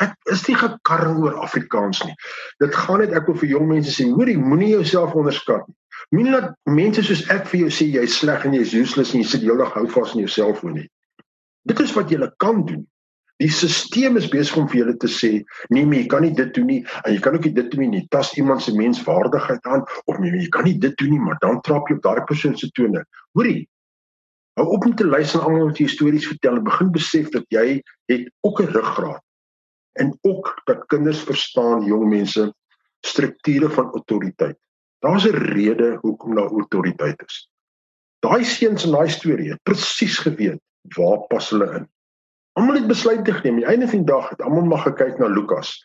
Ek 0.00 0.14
is 0.32 0.46
nie 0.46 0.54
gekarring 0.56 1.18
oor 1.24 1.40
Afrikaans 1.42 2.04
nie. 2.06 2.14
Dit 2.62 2.74
gaan 2.74 3.02
net 3.02 3.12
ek 3.18 3.26
wil 3.26 3.36
vir 3.40 3.50
jong 3.50 3.66
mense 3.68 3.90
sê, 3.90 4.06
hoorie, 4.06 4.38
moenie 4.38 4.70
jouself 4.76 5.16
onderskat 5.18 5.66
nie. 5.66 5.76
Moenie 6.14 6.32
dat 6.36 6.54
mense 6.70 7.02
soos 7.02 7.24
ek 7.34 7.48
vir 7.50 7.64
jou 7.64 7.72
sê 7.74 7.88
jy's 7.98 8.14
sleg 8.20 8.46
en 8.46 8.54
jy's 8.54 8.76
useless 8.78 9.12
en 9.12 9.24
jy 9.24 9.26
sit 9.28 9.42
heeldag 9.44 9.74
hou 9.74 9.84
vas 9.96 10.14
in 10.14 10.22
jouself 10.22 10.62
nie. 10.64 10.86
Dit 11.68 11.82
is 11.84 11.92
wat 11.96 12.14
jy 12.14 12.30
kan 12.38 12.62
doen. 12.68 12.86
Die 13.38 13.50
stelsel 13.50 14.16
is 14.18 14.28
besig 14.28 14.56
om 14.58 14.68
vir 14.68 14.80
julle 14.80 14.96
te 14.96 15.06
sê, 15.06 15.44
nee, 15.70 15.86
maar 15.86 16.00
jy 16.00 16.06
kan 16.10 16.22
nie 16.22 16.34
dit 16.34 16.54
doen 16.54 16.66
nie 16.66 16.80
en 17.04 17.12
jy 17.14 17.20
kan 17.22 17.34
ook 17.38 17.44
nie 17.44 17.54
dit 17.54 17.70
doen 17.70 17.90
nie. 17.90 18.06
Tas 18.10 18.32
iemand 18.36 18.62
se 18.62 18.74
menswaardigheid 18.74 19.66
aan 19.70 19.84
of 20.06 20.18
nee, 20.18 20.34
jy 20.34 20.48
kan 20.48 20.64
nie 20.64 20.78
dit 20.78 20.96
doen 20.98 21.10
nie, 21.14 21.20
maar 21.22 21.38
dan 21.40 21.60
trap 21.60 21.88
jy 21.88 21.96
op 21.96 22.02
daai 22.02 22.24
persoon 22.26 22.56
se 22.58 22.70
tone. 22.74 23.04
Hoorie, 23.38 23.68
Hou 24.58 24.66
op 24.74 24.84
om 24.84 24.94
te 24.98 25.06
luister 25.06 25.44
almal 25.46 25.68
wat 25.68 25.78
jy 25.78 25.86
stories 25.86 26.24
vertel 26.26 26.56
en 26.58 26.64
begin 26.66 26.88
besef 26.90 27.28
dat 27.30 27.44
jy 27.54 27.78
het 28.10 28.24
ook 28.42 28.60
'n 28.62 28.72
ruggraat. 28.74 29.22
En 30.02 30.18
ook 30.26 30.62
dat 30.66 30.86
kinders 30.86 31.20
verstaan 31.22 31.84
jong 31.86 32.08
mense 32.10 32.54
strukture 33.06 33.70
van 33.70 33.92
autoriteit. 33.94 34.58
Daar's 34.98 35.26
'n 35.30 35.38
rede 35.54 35.98
hoekom 36.02 36.34
daar 36.34 36.50
autoriteit 36.50 37.22
is. 37.26 37.50
Daai 38.18 38.44
seuns 38.44 38.84
in 38.84 38.90
daai 38.90 39.08
storie 39.08 39.50
het 39.50 39.62
presies 39.62 40.18
geweet 40.18 40.60
waar 40.96 41.26
pas 41.30 41.50
hulle 41.50 41.74
in. 41.78 41.86
Almal 42.58 42.80
het 42.80 42.90
besluit 42.90 43.22
geneem. 43.22 43.54
Aan 43.54 43.62
die 43.62 43.70
einde 43.74 43.88
van 43.88 44.02
die 44.02 44.10
dag 44.10 44.32
het 44.32 44.42
almal 44.42 44.66
maar 44.66 44.82
gekyk 44.86 45.18
na 45.22 45.30
Lukas 45.30 45.76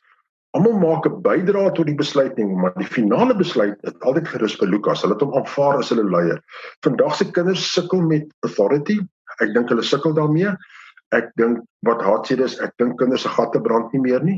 Almal 0.53 0.75
maak 0.77 1.05
'n 1.09 1.21
bydrae 1.25 1.71
tot 1.73 1.87
die 1.89 1.97
besluiting, 1.97 2.49
maar 2.61 2.73
die 2.77 2.85
finale 2.95 3.33
besluit 3.35 3.77
is 3.89 3.95
altyd 4.05 4.27
gerus 4.29 4.55
by 4.61 4.67
Lukas. 4.69 5.01
Hulle 5.01 5.15
het 5.15 5.23
hom 5.25 5.33
aanvaar 5.39 5.79
as 5.81 5.89
hulle 5.89 6.03
leier. 6.05 6.41
Vandag 6.85 7.15
se 7.17 7.25
kinders 7.31 7.63
sukkel 7.73 8.03
met 8.05 8.27
authority. 8.45 8.99
Ek 9.41 9.53
dink 9.55 9.73
hulle 9.73 9.81
sukkel 9.81 10.13
daarmee. 10.13 10.53
Ek 11.17 11.31
dink 11.41 11.63
wat 11.89 12.05
hartseer 12.05 12.43
is, 12.45 12.59
ek 12.61 12.77
dink 12.77 12.99
kinders 13.01 13.25
se 13.25 13.31
gatte 13.33 13.61
brand 13.65 13.89
nie 13.93 14.01
meer 14.01 14.21
nie. 14.21 14.37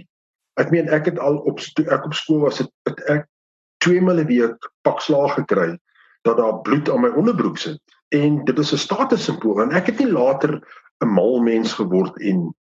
Ek 0.56 0.72
meen 0.72 0.88
ek 0.88 1.12
het 1.12 1.20
al 1.20 1.42
op 1.52 1.60
ek 1.84 2.08
op 2.08 2.16
skool 2.16 2.46
was 2.48 2.64
het 2.64 2.72
ek 3.12 3.28
twee 3.84 4.00
mille 4.00 4.24
week 4.32 4.72
pak 4.88 5.04
slaag 5.04 5.36
gekry 5.36 5.76
dat 6.24 6.40
daar 6.40 6.62
bloed 6.64 6.90
aan 6.90 7.04
my 7.04 7.12
onderbroek 7.12 7.60
sit. 7.60 7.82
En 8.16 8.40
dit 8.46 8.60
is 8.60 8.72
'n 8.72 8.78
status 8.88 9.28
simbool 9.28 9.62
en 9.68 9.76
ek 9.76 9.92
het 9.92 10.00
nie 10.00 10.12
later 10.12 10.62
'n 11.04 11.12
mal 11.12 11.42
mens 11.42 11.74
geword 11.74 12.20
en 12.22 12.56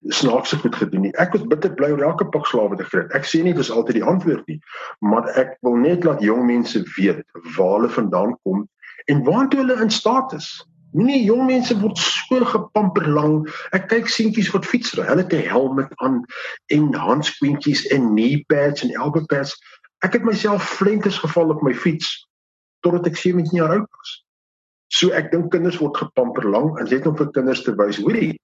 snaakse 0.00 0.56
goed 0.56 0.76
gedoen 0.76 1.00
nie. 1.00 1.14
Ek 1.16 1.32
was 1.32 1.46
bitter 1.50 1.74
bly 1.74 1.90
oor 1.90 2.02
elke 2.10 2.26
pak 2.30 2.46
slawe 2.46 2.76
te 2.76 2.86
kry. 2.86 3.04
Ek 3.16 3.26
sê 3.26 3.42
nie 3.42 3.54
dis 3.56 3.70
altyd 3.70 3.98
die 3.98 4.06
antwoord 4.06 4.46
nie, 4.46 4.58
maar 5.00 5.28
ek 5.40 5.56
wil 5.66 5.78
net 5.80 6.04
laat 6.06 6.22
jong 6.22 6.44
mense 6.46 6.82
weet 6.96 7.24
waar 7.56 7.78
hulle 7.78 7.92
vandaan 7.92 8.36
kom 8.46 8.66
en 9.10 9.24
waartoe 9.26 9.64
hulle 9.64 9.80
in 9.82 9.90
staat 9.90 10.32
is. 10.36 10.48
Nee, 10.96 11.20
jong 11.24 11.44
mense 11.46 11.74
word 11.80 11.98
so 12.00 12.44
gepamper 12.48 13.08
lank. 13.12 13.50
Ek 13.76 13.90
kyk 13.90 14.08
seentjies 14.08 14.52
wat 14.54 14.68
fiets 14.68 14.94
ry. 14.96 15.04
Hulle 15.08 15.24
het 15.26 15.34
'n 15.34 15.50
helm 15.50 15.82
aan 16.04 16.22
en 16.72 16.94
handskoentjies 16.94 17.86
en 17.92 18.08
knee 18.14 18.44
pads 18.48 18.82
en 18.82 18.94
elbow 18.94 19.26
pads. 19.26 19.56
Ek 20.06 20.12
het 20.12 20.24
myself 20.24 20.64
flenters 20.78 21.18
geval 21.18 21.50
op 21.50 21.62
my 21.62 21.74
fiets 21.74 22.28
totdat 22.80 23.06
ek 23.06 23.16
17 23.16 23.58
jaar 23.58 23.74
oud 23.74 23.88
was. 23.90 24.27
So 24.88 25.12
ek 25.12 25.32
dink 25.32 25.50
kinders 25.52 25.78
word 25.82 25.96
gepamper 26.00 26.46
lank 26.48 26.78
en 26.80 26.88
net 26.88 27.06
om 27.06 27.16
vir 27.16 27.28
kinders 27.36 27.62
te 27.64 27.74
wys, 27.76 27.98
hoorie, 28.00 28.38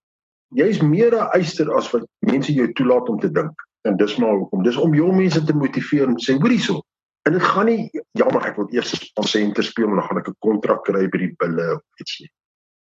jy's 0.52 0.82
meer 0.82 1.14
'n 1.16 1.30
eister 1.32 1.70
as 1.76 1.90
wat 1.92 2.04
mense 2.20 2.52
jou 2.52 2.66
toelaat 2.72 3.08
om 3.08 3.20
te 3.20 3.30
dink. 3.32 3.54
En 3.84 3.96
dis 3.96 4.16
maar 4.16 4.36
hoekom. 4.36 4.62
Dis 4.64 4.76
om 4.76 4.94
jong 4.94 5.16
mense 5.16 5.44
te 5.44 5.52
motiveer 5.52 6.08
om 6.08 6.16
te 6.16 6.32
sê, 6.32 6.36
hoorie 6.40 6.60
so. 6.60 6.82
En 7.24 7.32
dit 7.32 7.42
gaan 7.42 7.66
nie 7.66 7.90
jammer 8.12 8.44
ek 8.44 8.56
wil 8.56 8.68
eers 8.72 8.92
'n 8.92 9.22
senter 9.24 9.64
speel 9.64 9.88
en 9.88 9.96
dan 9.96 10.08
gaan 10.08 10.18
ek 10.18 10.28
'n 10.28 10.36
kontrak 10.40 10.84
kry 10.84 11.08
by 11.08 11.18
die 11.18 11.34
bulle 11.38 11.76
of 11.76 11.82
iets 12.00 12.20
nie. 12.20 12.30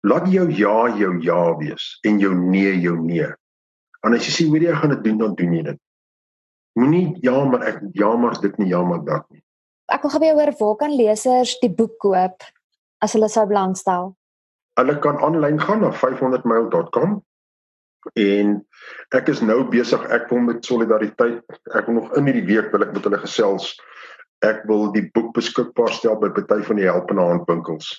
Laat 0.04 0.28
jou 0.28 0.52
ja 0.52 0.98
jou 0.98 1.14
ja 1.24 1.58
wees 1.58 2.00
en 2.04 2.20
jou 2.20 2.34
nee 2.36 2.80
jou 2.80 2.98
nee. 3.00 3.28
En 4.04 4.14
as 4.14 4.28
jy 4.28 4.32
sê 4.32 4.50
hoorie 4.50 4.68
jy 4.68 4.76
gaan 4.76 4.90
dit 4.90 5.04
doen 5.04 5.18
dan 5.18 5.36
doen 5.36 5.54
jy 5.54 5.64
dit. 5.64 5.80
Moenie 6.76 7.18
ja 7.22 7.46
maar 7.46 7.64
ek 7.64 7.80
ja 7.94 8.16
maar 8.16 8.42
dit 8.42 8.58
nie 8.58 8.68
ja 8.68 8.84
maar 8.84 9.04
dat 9.06 9.24
nie. 9.32 9.44
Ek 9.88 10.02
wil 10.02 10.12
gou 10.12 10.32
hoor 10.34 10.52
waar 10.60 10.76
kan 10.76 10.96
lesers 10.96 11.60
die 11.60 11.72
boek 11.72 11.98
koop 12.00 12.44
as 13.04 13.16
hulle 13.18 13.30
sou 13.32 13.46
belangstel? 13.50 14.14
Hulle 14.80 14.98
kan 15.04 15.20
aanlyn 15.26 15.60
gaan 15.62 15.84
na 15.84 15.92
500mile.com 15.94 17.20
en 18.20 18.54
ek 19.16 19.30
is 19.32 19.42
nou 19.46 19.62
besig 19.72 20.02
ek 20.16 20.30
wil 20.32 20.42
met 20.48 20.66
solidariteit 20.68 21.60
ek 21.78 21.88
wil 21.88 22.02
nog 22.02 22.16
in 22.20 22.28
hierdie 22.28 22.48
week 22.50 22.72
wil 22.74 22.84
ek 22.84 22.96
met 22.96 23.06
hulle 23.08 23.22
gesels 23.22 23.70
ek 24.44 24.66
wil 24.68 24.90
die 24.96 25.06
boek 25.16 25.32
beskikbaar 25.38 25.94
stel 25.96 26.18
by 26.20 26.32
party 26.36 26.60
van 26.68 26.82
die 26.82 26.90
helpende 26.90 27.28
handwinkels 27.30 27.94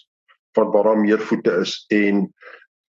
van 0.59 0.69
waar 0.75 0.91
daar 0.91 1.01
meer 1.01 1.23
voete 1.31 1.55
is 1.63 1.79
en 1.95 2.27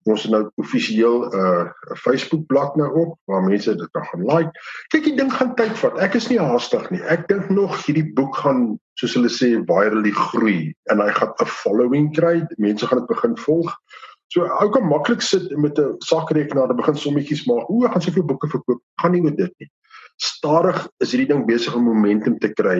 ons 0.06 0.22
het 0.22 0.32
nou 0.32 0.42
offisieel 0.62 1.16
'n 1.26 1.34
uh, 1.34 1.66
Facebook 1.98 2.46
bladsy 2.46 2.78
nou 2.78 2.90
op 3.02 3.18
waar 3.24 3.42
mense 3.42 3.76
dit 3.76 3.90
kan 3.90 4.04
gaan 4.04 4.24
like. 4.24 4.50
Kyk, 4.88 5.04
die 5.04 5.16
ding 5.16 5.32
gaan 5.32 5.54
tyd 5.54 5.78
vat. 5.78 5.98
Ek 5.98 6.14
is 6.14 6.28
nie 6.28 6.38
haastig 6.38 6.90
nie. 6.90 7.02
Ek 7.02 7.28
dink 7.28 7.48
nog 7.50 7.76
hierdie 7.86 8.12
boek 8.14 8.36
gaan 8.36 8.78
soos 9.00 9.14
hulle 9.14 9.30
sê 9.32 9.52
virally 9.68 10.12
groei 10.14 10.74
en 10.90 11.00
hy 11.00 11.10
gaan 11.10 11.32
'n 11.42 11.54
following 11.62 12.12
kry. 12.14 12.46
Mense 12.56 12.86
gaan 12.86 12.98
dit 12.98 13.08
begin 13.08 13.36
volg. 13.36 13.72
So 14.34 14.42
ou 14.42 14.68
kan 14.70 14.88
maklik 14.88 15.22
sit 15.22 15.56
met 15.56 15.78
'n 15.78 15.94
sakrekenaar 15.98 16.70
en 16.70 16.76
begin 16.76 16.96
sommetjies 16.96 17.46
maak. 17.46 17.66
Hoe 17.66 17.88
gaan 17.88 18.02
soveel 18.02 18.24
boeke 18.24 18.48
verkoop? 18.48 18.80
Gaan 19.00 19.12
nie 19.12 19.22
met 19.22 19.36
dit 19.36 19.52
nie. 19.58 19.70
Stadig 20.16 20.78
is 21.04 21.10
hierdie 21.12 21.28
ding 21.28 21.44
besig 21.48 21.74
om 21.76 21.84
momentum 21.84 22.38
te 22.40 22.48
kry 22.56 22.78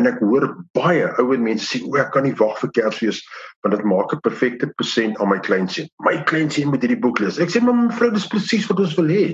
en 0.00 0.08
ek 0.10 0.18
hoor 0.18 0.48
baie 0.74 1.06
ouer 1.22 1.38
mense 1.38 1.68
sê 1.68 1.82
o, 1.86 1.94
ek 2.00 2.10
kan 2.14 2.26
nie 2.26 2.34
wag 2.40 2.58
vir 2.58 2.72
Kersfees 2.78 3.20
want 3.62 3.76
dit 3.76 3.84
maak 3.86 4.14
'n 4.14 4.24
perfekte 4.26 4.66
persent 4.80 5.20
aan 5.20 5.30
my 5.30 5.38
kleinseun. 5.38 5.88
My 6.02 6.16
kleinseun 6.26 6.72
moet 6.74 6.82
hierdie 6.82 6.98
boek 7.04 7.22
lees. 7.22 7.38
Ek 7.38 7.54
sê 7.54 7.62
maar 7.62 7.78
mevrou, 7.78 8.10
dis 8.10 8.26
presies 8.26 8.66
wat 8.66 8.82
ons 8.82 8.96
wil 8.98 9.14
hê. 9.14 9.26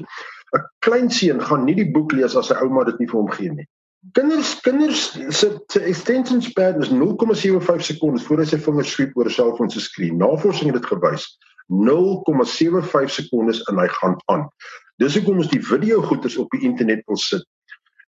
'n 0.56 0.64
Kleinseun 0.84 1.40
gaan 1.40 1.64
nie 1.64 1.74
die 1.74 1.90
boek 1.92 2.12
lees 2.12 2.36
as 2.36 2.48
sy 2.52 2.56
ouma 2.60 2.84
dit 2.84 3.00
nie 3.00 3.08
vir 3.08 3.20
hom 3.20 3.32
gee 3.32 3.50
nie. 3.52 3.66
Kinders 4.12 4.60
kinders 4.60 5.12
se 5.38 5.48
se 5.72 5.80
extension 5.80 6.42
span 6.42 6.82
is 6.82 6.92
0,75 6.92 7.84
sekondes 7.84 8.26
voor 8.28 8.38
hy 8.38 8.44
sy 8.44 8.58
vingers 8.66 8.92
sweep 8.92 9.16
oor 9.16 9.26
'n 9.26 9.36
selfoon 9.38 9.70
se 9.70 9.80
skerm. 9.80 10.20
Navorsing 10.20 10.72
het 10.72 10.82
dit 10.82 10.90
gewys. 10.92 11.24
0,75 11.68 13.10
sekondes 13.10 13.64
en 13.68 13.78
hy 13.78 13.88
gaan 13.88 14.16
aan. 14.32 14.48
Dis 14.98 15.14
hoekom 15.14 15.38
ons 15.38 15.50
die 15.52 15.62
video 15.62 16.02
goeters 16.02 16.36
op 16.42 16.50
die 16.50 16.64
internet 16.66 17.04
wil 17.06 17.18
sit 17.22 17.44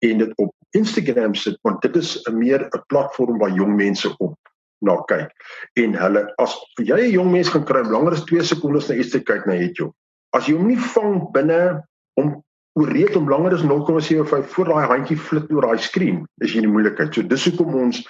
en 0.06 0.22
dit 0.22 0.30
op 0.40 0.54
Instagram 0.78 1.34
sit 1.36 1.58
want 1.66 1.82
dit 1.84 1.96
is 1.96 2.16
'n 2.28 2.38
meer 2.38 2.64
'n 2.64 2.82
platform 2.88 3.38
waar 3.38 3.52
jong 3.52 3.76
mense 3.76 4.08
op 4.18 4.36
na 4.80 4.96
kyk. 5.12 5.32
En 5.76 5.94
hulle 5.94 6.22
as 6.38 6.56
jy 6.76 7.00
'n 7.00 7.12
jong 7.12 7.30
mens 7.32 7.48
gaan 7.48 7.64
kry 7.64 7.82
langer 7.84 8.12
as 8.12 8.24
2 8.24 8.42
sekondes 8.42 8.88
na 8.88 8.94
iets 8.94 9.10
te 9.10 9.20
kyk 9.20 9.46
na 9.46 9.54
YouTube. 9.54 9.92
As 10.32 10.46
jy 10.46 10.56
hom 10.56 10.66
nie 10.66 10.78
vang 10.78 11.30
binne 11.32 11.84
om 12.16 12.42
oreed 12.80 13.16
om 13.16 13.28
langer 13.28 13.52
as 13.52 13.62
0,75 13.62 14.48
voor 14.48 14.64
daai 14.64 14.86
handjie 14.86 15.18
flit 15.18 15.52
oor 15.52 15.62
daai 15.62 15.78
skerm, 15.78 16.26
is 16.40 16.52
jy 16.54 16.62
in 16.62 16.72
moeilikheid. 16.72 17.14
So 17.14 17.22
dis 17.22 17.44
hoekom 17.44 17.74
ons 17.74 18.06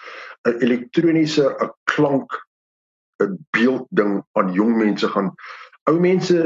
'n 0.46 0.60
elektroniese 0.62 1.42
'n 1.42 1.70
klank 1.84 2.30
'n 3.22 3.34
beeld 3.50 3.86
ding 3.90 4.22
aan 4.38 4.52
jong 4.52 4.76
mense 4.76 5.08
gaan 5.08 5.34
ou 5.88 5.98
mense 5.98 6.36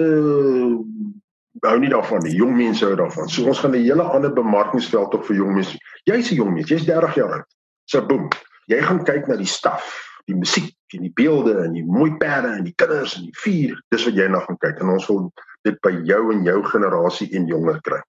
hou 1.63 1.79
nie 1.79 1.91
daarvan 1.91 2.23
nie. 2.25 2.35
Jong 2.35 2.57
mense 2.57 2.85
hou 2.85 2.97
daarvan. 2.99 3.29
So 3.29 3.47
ons 3.47 3.61
gaan 3.61 3.75
'n 3.75 3.85
hele 3.85 4.03
ander 4.03 4.33
bemarkingsveld 4.33 5.15
op 5.15 5.25
vir 5.25 5.37
jong 5.37 5.55
mense. 5.55 5.79
Jy's 6.05 6.31
'n 6.31 6.35
jong 6.35 6.55
mens, 6.55 6.69
jy's 6.69 6.85
30 6.85 7.15
jaar 7.15 7.33
oud. 7.33 7.49
So 7.85 8.07
boem. 8.07 8.29
Jy 8.67 8.81
gaan 8.83 9.05
kyk 9.05 9.27
na 9.29 9.37
die 9.37 9.47
staf, 9.47 9.85
die 10.25 10.37
musiek 10.37 10.75
en 10.95 11.03
die 11.03 11.13
beelde 11.15 11.65
en 11.65 11.73
die 11.73 11.85
mooi 11.85 12.17
perde 12.17 12.49
en 12.49 12.65
die 12.65 12.75
kinders 12.75 13.17
en 13.17 13.23
die 13.23 13.37
vuur. 13.37 13.83
Dis 13.91 14.05
wat 14.05 14.15
jy 14.15 14.29
na 14.29 14.41
gaan 14.41 14.59
kyk 14.59 14.81
en 14.81 14.89
ons 14.89 15.07
wil 15.07 15.33
dit 15.63 15.81
by 15.81 15.93
jou 16.05 16.33
en 16.33 16.45
jou 16.45 16.63
generasie 16.65 17.29
en 17.37 17.47
jonger 17.47 17.81
kry. 17.81 18.01